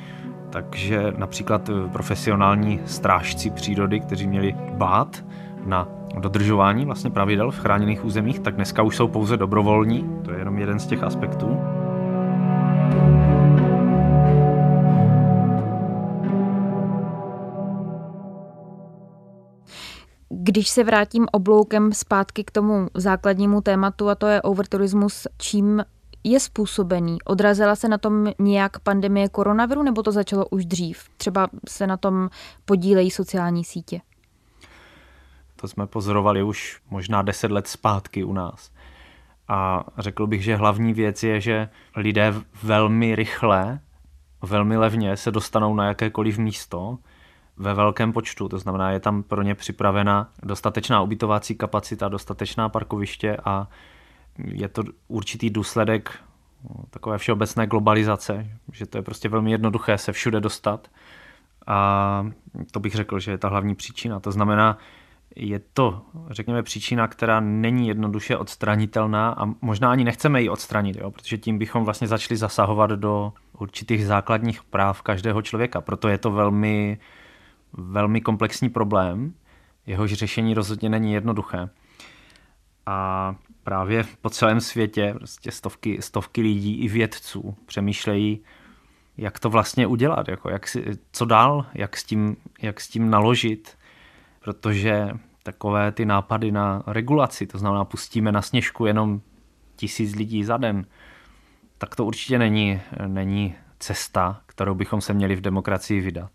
Takže 0.50 1.12
například 1.16 1.68
e, 1.68 1.88
profesionální 1.88 2.80
strážci 2.84 3.50
přírody, 3.50 4.00
kteří 4.00 4.26
měli 4.26 4.54
bát 4.72 5.24
na 5.66 5.88
dodržování 6.18 6.86
vlastně 6.86 7.10
pravidel 7.10 7.50
v 7.50 7.58
chráněných 7.58 8.04
územích, 8.04 8.40
tak 8.40 8.54
dneska 8.54 8.82
už 8.82 8.96
jsou 8.96 9.08
pouze 9.08 9.36
dobrovolní. 9.36 10.10
To 10.24 10.30
je 10.30 10.38
jenom 10.38 10.58
jeden 10.58 10.78
z 10.78 10.86
těch 10.86 11.02
aspektů. 11.02 11.58
Když 20.28 20.68
se 20.68 20.84
vrátím 20.84 21.26
obloukem 21.32 21.92
zpátky 21.92 22.44
k 22.44 22.50
tomu 22.50 22.88
základnímu 22.94 23.60
tématu, 23.60 24.08
a 24.08 24.14
to 24.14 24.26
je 24.26 24.42
overturismus, 24.42 25.26
čím 25.38 25.84
je 26.24 26.40
způsobený? 26.40 27.18
Odrazila 27.24 27.76
se 27.76 27.88
na 27.88 27.98
tom 27.98 28.26
nějak 28.38 28.78
pandemie 28.78 29.28
koronaviru, 29.28 29.82
nebo 29.82 30.02
to 30.02 30.12
začalo 30.12 30.46
už 30.46 30.66
dřív? 30.66 31.08
Třeba 31.16 31.48
se 31.68 31.86
na 31.86 31.96
tom 31.96 32.30
podílejí 32.64 33.10
sociální 33.10 33.64
sítě? 33.64 34.00
To 35.60 35.68
jsme 35.68 35.86
pozorovali 35.86 36.42
už 36.42 36.80
možná 36.90 37.22
deset 37.22 37.50
let 37.50 37.66
zpátky 37.68 38.24
u 38.24 38.32
nás. 38.32 38.72
A 39.48 39.84
řekl 39.98 40.26
bych, 40.26 40.44
že 40.44 40.56
hlavní 40.56 40.94
věc 40.94 41.22
je, 41.22 41.40
že 41.40 41.68
lidé 41.96 42.34
velmi 42.62 43.16
rychle, 43.16 43.80
velmi 44.42 44.76
levně 44.76 45.16
se 45.16 45.30
dostanou 45.30 45.74
na 45.74 45.86
jakékoliv 45.86 46.38
místo 46.38 46.98
ve 47.56 47.74
velkém 47.74 48.12
počtu. 48.12 48.48
To 48.48 48.58
znamená, 48.58 48.90
je 48.90 49.00
tam 49.00 49.22
pro 49.22 49.42
ně 49.42 49.54
připravena 49.54 50.32
dostatečná 50.42 51.02
ubytovací 51.02 51.54
kapacita, 51.54 52.08
dostatečná 52.08 52.68
parkoviště 52.68 53.36
a 53.44 53.68
je 54.38 54.68
to 54.68 54.82
určitý 55.08 55.50
důsledek 55.50 56.18
takové 56.90 57.18
všeobecné 57.18 57.66
globalizace, 57.66 58.46
že 58.72 58.86
to 58.86 58.98
je 58.98 59.02
prostě 59.02 59.28
velmi 59.28 59.50
jednoduché 59.50 59.98
se 59.98 60.12
všude 60.12 60.40
dostat. 60.40 60.88
A 61.66 62.26
to 62.70 62.80
bych 62.80 62.94
řekl, 62.94 63.18
že 63.18 63.30
je 63.30 63.38
ta 63.38 63.48
hlavní 63.48 63.74
příčina. 63.74 64.20
To 64.20 64.32
znamená, 64.32 64.78
je 65.36 65.60
to, 65.72 66.02
řekněme, 66.30 66.62
příčina, 66.62 67.08
která 67.08 67.40
není 67.40 67.88
jednoduše 67.88 68.36
odstranitelná 68.36 69.30
a 69.38 69.46
možná 69.60 69.90
ani 69.90 70.04
nechceme 70.04 70.42
ji 70.42 70.48
odstranit, 70.48 70.96
jo, 70.96 71.10
protože 71.10 71.38
tím 71.38 71.58
bychom 71.58 71.84
vlastně 71.84 72.08
začali 72.08 72.36
zasahovat 72.38 72.90
do 72.90 73.32
určitých 73.58 74.06
základních 74.06 74.62
práv 74.62 75.02
každého 75.02 75.42
člověka. 75.42 75.80
Proto 75.80 76.08
je 76.08 76.18
to 76.18 76.30
velmi, 76.30 76.98
velmi 77.72 78.20
komplexní 78.20 78.68
problém, 78.68 79.34
jehož 79.86 80.12
řešení 80.12 80.54
rozhodně 80.54 80.88
není 80.88 81.12
jednoduché. 81.12 81.68
A 82.86 83.34
právě 83.62 84.04
po 84.22 84.30
celém 84.30 84.60
světě 84.60 85.14
prostě 85.16 85.50
stovky, 85.50 86.02
stovky 86.02 86.40
lidí 86.40 86.80
i 86.80 86.88
vědců 86.88 87.56
přemýšlejí, 87.66 88.40
jak 89.16 89.38
to 89.38 89.50
vlastně 89.50 89.86
udělat, 89.86 90.28
jako 90.28 90.50
jak 90.50 90.68
si, 90.68 90.84
co 91.12 91.24
dál, 91.24 91.66
jak 91.74 91.96
s, 91.96 92.04
tím, 92.04 92.36
jak 92.62 92.80
s 92.80 92.88
tím 92.88 93.10
naložit, 93.10 93.78
protože 94.44 95.08
takové 95.42 95.92
ty 95.92 96.04
nápady 96.04 96.52
na 96.52 96.82
regulaci, 96.86 97.46
to 97.46 97.58
znamená 97.58 97.84
pustíme 97.84 98.32
na 98.32 98.42
sněžku 98.42 98.86
jenom 98.86 99.20
tisíc 99.76 100.14
lidí 100.14 100.44
za 100.44 100.56
den, 100.56 100.86
tak 101.78 101.96
to 101.96 102.04
určitě 102.04 102.38
není, 102.38 102.80
není 103.06 103.54
cesta, 103.78 104.40
kterou 104.46 104.74
bychom 104.74 105.00
se 105.00 105.14
měli 105.14 105.36
v 105.36 105.40
demokracii 105.40 106.00
vydat. 106.00 106.30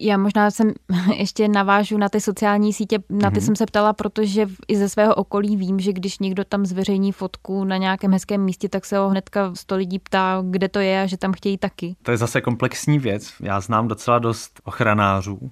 Já 0.00 0.16
možná 0.16 0.50
jsem 0.50 0.72
ještě 1.16 1.48
navážu 1.48 1.98
na 1.98 2.08
ty 2.08 2.20
sociální 2.20 2.72
sítě, 2.72 2.98
na 3.10 3.30
ty 3.30 3.36
mm-hmm. 3.36 3.44
jsem 3.44 3.56
se 3.56 3.66
ptala, 3.66 3.92
protože 3.92 4.46
i 4.68 4.76
ze 4.76 4.88
svého 4.88 5.14
okolí 5.14 5.56
vím, 5.56 5.80
že 5.80 5.92
když 5.92 6.18
někdo 6.18 6.44
tam 6.44 6.66
zveřejní 6.66 7.12
fotku 7.12 7.64
na 7.64 7.76
nějakém 7.76 8.12
hezkém 8.12 8.44
místě, 8.44 8.68
tak 8.68 8.84
se 8.84 8.98
ho 8.98 9.08
hnedka 9.08 9.54
sto 9.54 9.76
lidí 9.76 9.98
ptá, 9.98 10.42
kde 10.50 10.68
to 10.68 10.78
je 10.78 11.02
a 11.02 11.06
že 11.06 11.16
tam 11.16 11.32
chtějí 11.32 11.58
taky. 11.58 11.96
To 12.02 12.10
je 12.10 12.16
zase 12.16 12.40
komplexní 12.40 12.98
věc. 12.98 13.32
Já 13.40 13.60
znám 13.60 13.88
docela 13.88 14.18
dost 14.18 14.60
ochranářů, 14.64 15.50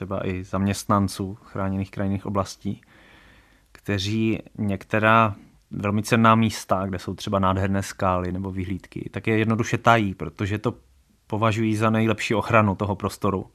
třeba 0.00 0.26
i 0.26 0.44
zaměstnanců 0.44 1.34
chráněných 1.34 1.90
krajinných 1.90 2.26
oblastí, 2.26 2.80
kteří 3.72 4.38
některá 4.58 5.34
velmi 5.70 6.02
cenná 6.02 6.34
místa, 6.34 6.86
kde 6.86 6.98
jsou 6.98 7.14
třeba 7.14 7.38
nádherné 7.38 7.82
skály 7.82 8.32
nebo 8.32 8.50
vyhlídky, 8.50 9.10
tak 9.12 9.26
je 9.26 9.38
jednoduše 9.38 9.78
tají, 9.78 10.14
protože 10.14 10.58
to 10.58 10.74
považují 11.26 11.76
za 11.76 11.90
nejlepší 11.90 12.34
ochranu 12.34 12.74
toho 12.74 12.96
prostoru. 12.96 13.46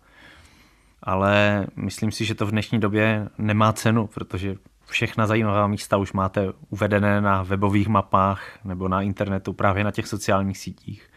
Ale 1.04 1.68
myslím 1.76 2.12
si, 2.12 2.26
že 2.26 2.36
to 2.36 2.46
v 2.46 2.52
dnešní 2.52 2.80
době 2.80 3.30
nemá 3.38 3.74
cenu, 3.74 4.08
protože 4.08 4.56
všechna 4.86 5.28
zajímavá 5.28 5.68
místa 5.68 5.98
už 5.98 6.14
máte 6.14 6.54
uvedené 6.70 7.22
na 7.22 7.44
webových 7.44 7.88
mapách 7.88 8.60
nebo 8.64 8.88
na 8.88 9.02
internetu, 9.02 9.54
právě 9.54 9.84
na 9.84 9.92
těch 9.92 10.08
sociálních 10.08 10.58
sítích. 10.58 11.10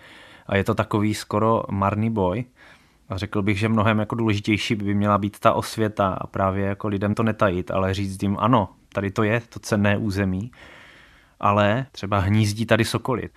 A 0.47 0.57
je 0.57 0.65
to 0.65 0.75
takový 0.75 1.15
skoro 1.15 1.63
marný 1.71 2.11
boj. 2.11 2.45
A 3.09 3.17
řekl 3.17 3.43
bych, 3.43 3.59
že 3.59 3.69
mnohem 3.69 3.99
jako 3.99 4.15
důležitější 4.15 4.75
by 4.75 4.95
měla 4.95 5.19
být 5.19 5.39
ta 5.39 5.53
osvěta 5.53 6.09
a 6.09 6.27
právě 6.27 6.67
jako 6.67 6.89
lidem 6.89 7.15
to 7.15 7.23
netajit, 7.23 7.71
ale 7.71 7.95
říct 7.95 8.23
jim 8.23 8.37
ano, 8.41 8.69
tady 8.89 9.11
to 9.11 9.23
je 9.23 9.41
to 9.41 9.61
cenné 9.61 9.99
území, 9.99 10.53
ale 11.41 11.87
třeba 11.93 12.19
hnízdí 12.19 12.67
tady 12.67 12.85
sokoly. 12.85 13.29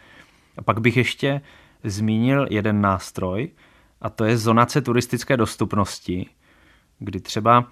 A 0.57 0.62
pak 0.62 0.81
bych 0.81 0.97
ještě 0.97 1.41
zmínil 1.84 2.47
jeden 2.49 2.81
nástroj, 2.81 3.49
a 4.01 4.10
to 4.10 4.25
je 4.25 4.38
zonace 4.38 4.81
turistické 4.81 5.38
dostupnosti, 5.38 6.29
kdy 6.99 7.19
třeba 7.19 7.60
uh, 7.60 7.65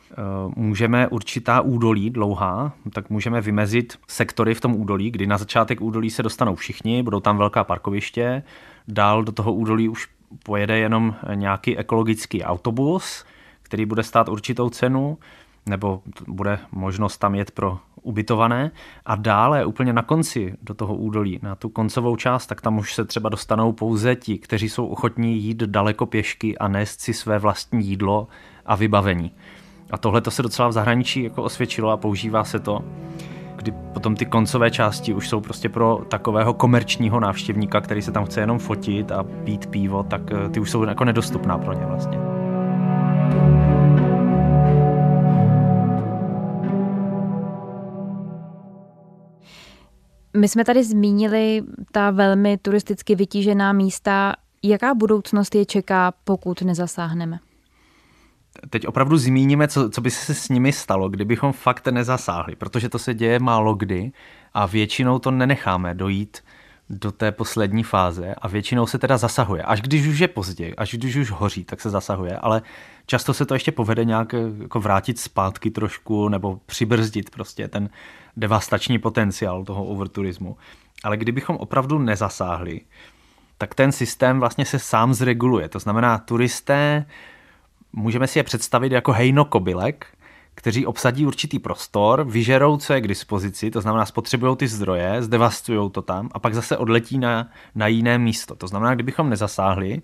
můžeme 0.56 1.08
určitá 1.08 1.62
údolí 1.62 2.10
dlouhá, 2.10 2.74
tak 2.94 3.10
můžeme 3.10 3.42
vymezit 3.42 4.00
sektory 4.08 4.56
v 4.56 4.62
tom 4.62 4.76
údolí, 4.76 5.12
kdy 5.12 5.28
na 5.28 5.38
začátek 5.38 5.82
údolí 5.82 6.10
se 6.10 6.24
dostanou 6.24 6.56
všichni, 6.56 7.04
budou 7.04 7.20
tam 7.20 7.38
velká 7.38 7.64
parkoviště, 7.64 8.44
dál 8.88 9.24
do 9.24 9.32
toho 9.32 9.54
údolí 9.54 9.90
už 9.90 10.08
pojede 10.44 10.78
jenom 10.78 11.16
nějaký 11.34 11.78
ekologický 11.78 12.44
autobus, 12.44 13.26
který 13.62 13.86
bude 13.86 14.04
stát 14.04 14.30
určitou 14.30 14.70
cenu, 14.70 15.18
nebo 15.66 16.02
bude 16.28 16.60
možnost 16.72 17.18
tam 17.18 17.36
jet 17.36 17.52
pro 17.52 17.80
ubytované 18.02 18.72
a 19.06 19.16
dále 19.16 19.66
úplně 19.66 19.94
na 19.94 20.02
konci 20.02 20.56
do 20.62 20.74
toho 20.74 20.96
údolí, 20.96 21.40
na 21.44 21.56
tu 21.56 21.70
koncovou 21.70 22.16
část, 22.16 22.48
tak 22.48 22.62
tam 22.62 22.78
už 22.78 22.94
se 22.94 23.06
třeba 23.06 23.30
dostanou 23.30 23.74
pouze 23.74 24.16
ti, 24.16 24.38
kteří 24.38 24.70
jsou 24.70 24.88
ochotní 24.88 25.38
jít 25.38 25.58
daleko 25.58 26.06
pěšky 26.06 26.58
a 26.58 26.68
nést 26.68 27.02
si 27.02 27.14
své 27.14 27.40
vlastní 27.40 27.86
jídlo 27.86 28.28
a 28.66 28.76
vybavení. 28.76 29.32
A 29.92 29.98
tohle 29.98 30.22
to 30.22 30.32
se 30.32 30.44
docela 30.44 30.68
v 30.68 30.72
zahraničí 30.72 31.24
jako 31.24 31.44
osvědčilo 31.44 31.90
a 31.90 31.98
používá 31.98 32.44
se 32.44 32.60
to, 32.60 32.84
kdy 33.60 33.72
potom 33.94 34.16
ty 34.16 34.26
koncové 34.26 34.72
části 34.72 35.14
už 35.14 35.30
jsou 35.30 35.42
prostě 35.42 35.70
pro 35.70 36.02
takového 36.08 36.54
komerčního 36.54 37.20
návštěvníka, 37.20 37.82
který 37.82 38.02
se 38.02 38.12
tam 38.12 38.26
chce 38.26 38.40
jenom 38.40 38.60
fotit 38.60 39.12
a 39.12 39.24
pít 39.24 39.66
pivo, 39.66 40.04
tak 40.04 40.22
eh, 40.32 40.50
ty 40.50 40.60
už 40.60 40.72
jsou 40.72 40.84
jako 40.84 41.06
nedostupná 41.06 41.58
pro 41.58 41.74
ně 41.74 41.86
vlastně. 41.86 42.18
My 50.38 50.48
jsme 50.48 50.66
tady 50.66 50.84
zmínili 50.84 51.64
ta 51.92 52.12
velmi 52.12 52.58
turisticky 52.58 53.16
vytížená 53.16 53.74
místa. 53.74 54.34
Jaká 54.64 54.94
budoucnost 54.94 55.56
je 55.56 55.66
čeká, 55.66 56.14
pokud 56.24 56.62
nezasáhneme? 56.62 57.40
Teď 58.70 58.88
opravdu 58.88 59.18
zmíníme, 59.18 59.68
co, 59.68 59.90
co 59.90 60.02
by 60.02 60.12
se 60.12 60.34
s 60.34 60.50
nimi 60.50 60.74
stalo, 60.74 61.10
kdybychom 61.10 61.54
fakt 61.54 61.88
nezasáhli, 61.88 62.56
protože 62.56 62.90
to 62.90 63.00
se 63.00 63.14
děje 63.14 63.40
málo 63.40 63.76
kdy 63.76 64.12
a 64.54 64.66
většinou 64.66 65.20
to 65.20 65.32
nenecháme 65.32 65.94
dojít 65.94 66.44
do 66.90 67.12
té 67.12 67.32
poslední 67.32 67.84
fáze 67.84 68.36
a 68.36 68.48
většinou 68.48 68.88
se 68.88 68.98
teda 68.98 69.18
zasahuje. 69.18 69.64
Až 69.64 69.82
když 69.82 70.08
už 70.08 70.20
je 70.20 70.28
pozdě, 70.28 70.74
až 70.78 70.94
když 70.94 71.16
už 71.16 71.32
hoří, 71.32 71.64
tak 71.64 71.82
se 71.82 71.90
zasahuje, 71.90 72.38
ale 72.38 72.62
často 73.06 73.34
se 73.34 73.46
to 73.46 73.54
ještě 73.54 73.72
povede 73.72 74.06
nějak 74.06 74.34
jako 74.62 74.80
vrátit 74.80 75.20
zpátky 75.20 75.72
trošku 75.72 76.30
nebo 76.30 76.60
přibrzdit 76.66 77.30
prostě 77.30 77.68
ten 77.68 77.90
devastační 78.38 79.00
potenciál 79.00 79.66
toho 79.66 79.86
overturismu. 79.86 80.58
Ale 81.04 81.18
kdybychom 81.18 81.56
opravdu 81.56 82.00
nezasáhli, 82.00 82.82
tak 83.58 83.76
ten 83.76 83.92
systém 83.92 84.40
vlastně 84.40 84.66
se 84.66 84.80
sám 84.80 85.14
zreguluje. 85.14 85.70
To 85.70 85.80
znamená, 85.80 86.18
turisté, 86.18 87.06
můžeme 87.94 88.28
si 88.28 88.40
je 88.40 88.44
představit 88.44 88.92
jako 88.92 89.12
hejno 89.12 89.46
kobylek, 89.46 90.06
kteří 90.56 90.86
obsadí 90.86 91.26
určitý 91.26 91.60
prostor, 91.60 92.24
vyžerou, 92.24 92.78
co 92.78 92.94
je 92.94 93.02
k 93.02 93.08
dispozici, 93.08 93.72
to 93.72 93.82
znamená, 93.82 94.06
spotřebují 94.06 94.56
ty 94.56 94.68
zdroje, 94.68 95.24
zdevastují 95.24 95.92
to 95.92 96.02
tam 96.02 96.30
a 96.32 96.40
pak 96.40 96.54
zase 96.54 96.78
odletí 96.78 97.18
na, 97.18 97.50
na 97.76 97.88
jiné 97.88 98.18
místo. 98.18 98.56
To 98.56 98.68
znamená, 98.68 98.96
kdybychom 98.96 99.30
nezasáhli, 99.30 100.02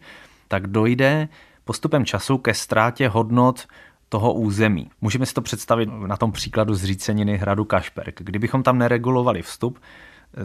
tak 0.47 0.67
dojde 0.67 1.27
postupem 1.63 2.05
času 2.05 2.37
ke 2.37 2.53
ztrátě 2.53 3.07
hodnot 3.07 3.67
toho 4.09 4.33
území. 4.33 4.89
Můžeme 5.01 5.25
si 5.25 5.33
to 5.33 5.41
představit 5.41 5.89
na 6.07 6.17
tom 6.17 6.31
příkladu 6.31 6.73
zříceniny 6.73 7.37
hradu 7.37 7.65
Kašperk. 7.65 8.21
Kdybychom 8.21 8.63
tam 8.63 8.77
neregulovali 8.77 9.41
vstup, 9.41 9.79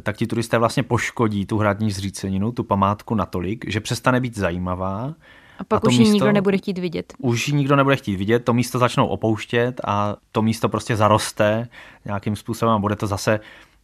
tak 0.02 0.16
ti 0.16 0.26
turisté 0.26 0.58
vlastně 0.58 0.82
poškodí 0.82 1.46
tu 1.46 1.58
hradní 1.58 1.92
zříceninu, 1.92 2.52
tu 2.52 2.64
památku 2.64 3.14
natolik, 3.14 3.64
že 3.68 3.80
přestane 3.80 4.20
být 4.20 4.36
zajímavá. 4.36 5.14
A 5.60 5.64
pak 5.64 5.84
a 5.84 5.88
už 5.88 5.94
ji 5.94 5.98
místo, 5.98 6.12
nikdo 6.12 6.32
nebude 6.32 6.58
chtít 6.58 6.78
vidět. 6.78 7.12
Už 7.18 7.48
ji 7.48 7.54
nikdo 7.54 7.76
nebude 7.76 7.96
chtít 7.96 8.16
vidět, 8.16 8.44
to 8.44 8.52
místo 8.52 8.78
začnou 8.78 9.06
opouštět 9.06 9.80
a 9.84 10.16
to 10.32 10.42
místo 10.42 10.68
prostě 10.68 10.96
zaroste 10.96 11.68
nějakým 12.04 12.36
způsobem 12.36 12.74
a 12.74 12.78
bude 12.78 12.96
to 12.96 13.06
zase 13.06 13.40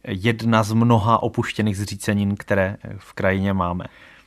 jedna 0.07 0.63
z 0.63 0.73
mnoha 0.73 1.23
opuštěných 1.23 1.77
zřícenin, 1.77 2.35
které 2.35 2.77
v 2.97 3.13
krajině 3.13 3.53
máme. 3.53 3.85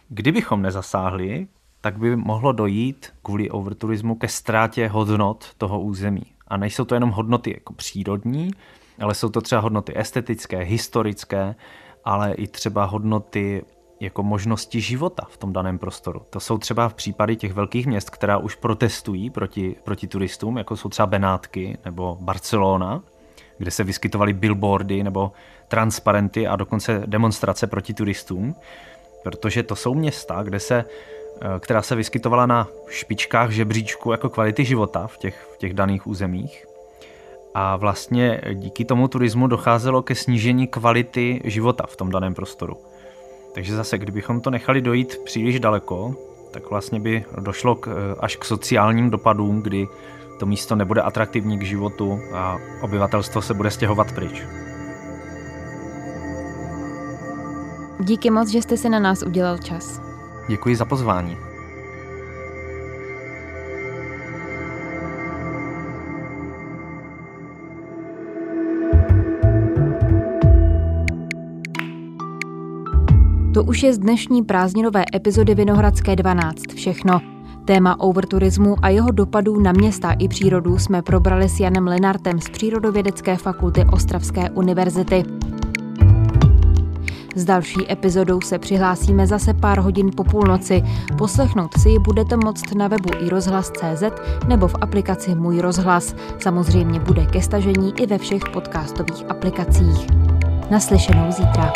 Kdybychom 0.08 0.62
nezasáhli, 0.62 1.46
tak 1.80 1.98
by 1.98 2.16
mohlo 2.16 2.52
dojít 2.52 3.12
kvůli 3.22 3.50
overturismu 3.50 4.14
ke 4.14 4.28
ztrátě 4.28 4.88
hodnot 4.88 5.54
toho 5.58 5.80
území. 5.80 6.22
A 6.48 6.56
nejsou 6.56 6.84
to 6.84 6.94
jenom 6.94 7.10
hodnoty 7.10 7.50
jako 7.54 7.72
přírodní, 7.72 8.50
ale 9.00 9.14
jsou 9.14 9.28
to 9.28 9.40
třeba 9.40 9.60
hodnoty 9.60 9.92
estetické, 9.96 10.58
historické, 10.58 11.54
ale 12.04 12.32
i 12.32 12.46
třeba 12.46 12.84
hodnoty 12.84 13.62
jako 14.00 14.22
možnosti 14.22 14.80
života 14.80 15.26
v 15.30 15.36
tom 15.36 15.52
daném 15.52 15.78
prostoru. 15.78 16.22
To 16.30 16.40
jsou 16.40 16.58
třeba 16.58 16.88
v 16.88 16.94
případy 16.94 17.36
těch 17.36 17.52
velkých 17.52 17.86
měst, 17.86 18.10
která 18.10 18.38
už 18.38 18.54
protestují 18.54 19.30
proti, 19.30 19.76
proti 19.84 20.06
turistům, 20.06 20.58
jako 20.58 20.76
jsou 20.76 20.88
třeba 20.88 21.06
Benátky 21.06 21.78
nebo 21.84 22.18
Barcelona, 22.20 23.02
kde 23.58 23.70
se 23.70 23.84
vyskytovaly 23.84 24.32
billboardy 24.32 25.02
nebo 25.02 25.32
transparenty 25.68 26.46
a 26.46 26.56
dokonce 26.56 27.02
demonstrace 27.06 27.66
proti 27.66 27.94
turistům, 27.94 28.54
protože 29.22 29.62
to 29.62 29.76
jsou 29.76 29.94
města, 29.94 30.42
kde 30.42 30.60
se 30.60 30.84
Eh, 31.42 31.60
která 31.60 31.82
se 31.82 31.94
vyskytovala 31.96 32.46
na 32.46 32.68
špičkách 32.88 33.50
žebříčku 33.50 34.12
jako 34.12 34.28
kvality 34.28 34.64
života 34.64 35.06
v 35.06 35.18
těch, 35.18 35.48
v 35.54 35.58
těch 35.58 35.74
daných 35.74 36.06
územích. 36.06 36.66
A 37.54 37.76
vlastně 37.76 38.40
díky 38.54 38.84
tomu 38.84 39.08
turismu 39.08 39.46
docházelo 39.46 40.02
ke 40.02 40.14
snížení 40.14 40.66
kvality 40.66 41.40
života 41.44 41.86
v 41.88 41.96
tom 41.96 42.10
daném 42.10 42.34
prostoru. 42.34 42.76
Takže 43.52 43.76
zase, 43.76 43.98
kdybychom 43.98 44.40
to 44.40 44.50
nechali 44.50 44.80
dojít 44.80 45.18
příliš 45.24 45.60
daleko, 45.60 46.14
tak 46.50 46.70
vlastně 46.70 47.00
by 47.00 47.24
došlo 47.40 47.74
k, 47.74 47.88
eh, 47.88 48.16
až 48.20 48.36
k 48.36 48.44
sociálním 48.44 49.10
dopadům, 49.10 49.62
kdy 49.62 49.88
to 50.38 50.46
místo 50.46 50.76
nebude 50.76 51.02
atraktivní 51.02 51.58
k 51.58 51.62
životu 51.62 52.20
a 52.34 52.58
obyvatelstvo 52.82 53.42
se 53.42 53.54
bude 53.54 53.70
stěhovat 53.70 54.12
pryč. 54.12 54.42
Díky 58.00 58.30
moc, 58.30 58.48
že 58.48 58.62
jste 58.62 58.76
si 58.76 58.88
na 58.88 58.98
nás 58.98 59.22
udělal 59.22 59.58
čas. 59.58 60.00
Děkuji 60.48 60.76
za 60.76 60.84
pozvání. 60.84 61.49
To 73.60 73.64
už 73.64 73.82
je 73.82 73.94
z 73.94 73.98
dnešní 73.98 74.42
prázdninové 74.42 75.04
epizody 75.14 75.54
Vinohradské 75.54 76.16
12 76.16 76.72
všechno. 76.74 77.20
Téma 77.64 78.00
overturismu 78.00 78.76
a 78.82 78.88
jeho 78.88 79.10
dopadů 79.10 79.60
na 79.60 79.72
města 79.72 80.12
i 80.12 80.28
přírodu 80.28 80.78
jsme 80.78 81.02
probrali 81.02 81.48
s 81.48 81.60
Janem 81.60 81.86
Lenartem 81.86 82.40
z 82.40 82.50
Přírodovědecké 82.50 83.36
fakulty 83.36 83.84
Ostravské 83.92 84.50
univerzity. 84.50 85.24
S 87.34 87.44
další 87.44 87.92
epizodou 87.92 88.40
se 88.40 88.58
přihlásíme 88.58 89.26
zase 89.26 89.54
pár 89.54 89.78
hodin 89.78 90.10
po 90.16 90.24
půlnoci. 90.24 90.82
Poslechnout 91.18 91.78
si 91.78 91.88
ji 91.88 91.98
budete 91.98 92.36
moct 92.36 92.74
na 92.74 92.88
webu 92.88 93.10
i 93.20 93.28
rozhlas.cz 93.28 94.02
nebo 94.48 94.68
v 94.68 94.76
aplikaci 94.80 95.34
Můj 95.34 95.60
rozhlas. 95.60 96.14
Samozřejmě 96.38 97.00
bude 97.00 97.26
ke 97.26 97.42
stažení 97.42 97.92
i 97.96 98.06
ve 98.06 98.18
všech 98.18 98.42
podcastových 98.52 99.30
aplikacích. 99.30 100.06
Naslyšenou 100.70 101.32
zítra. 101.32 101.72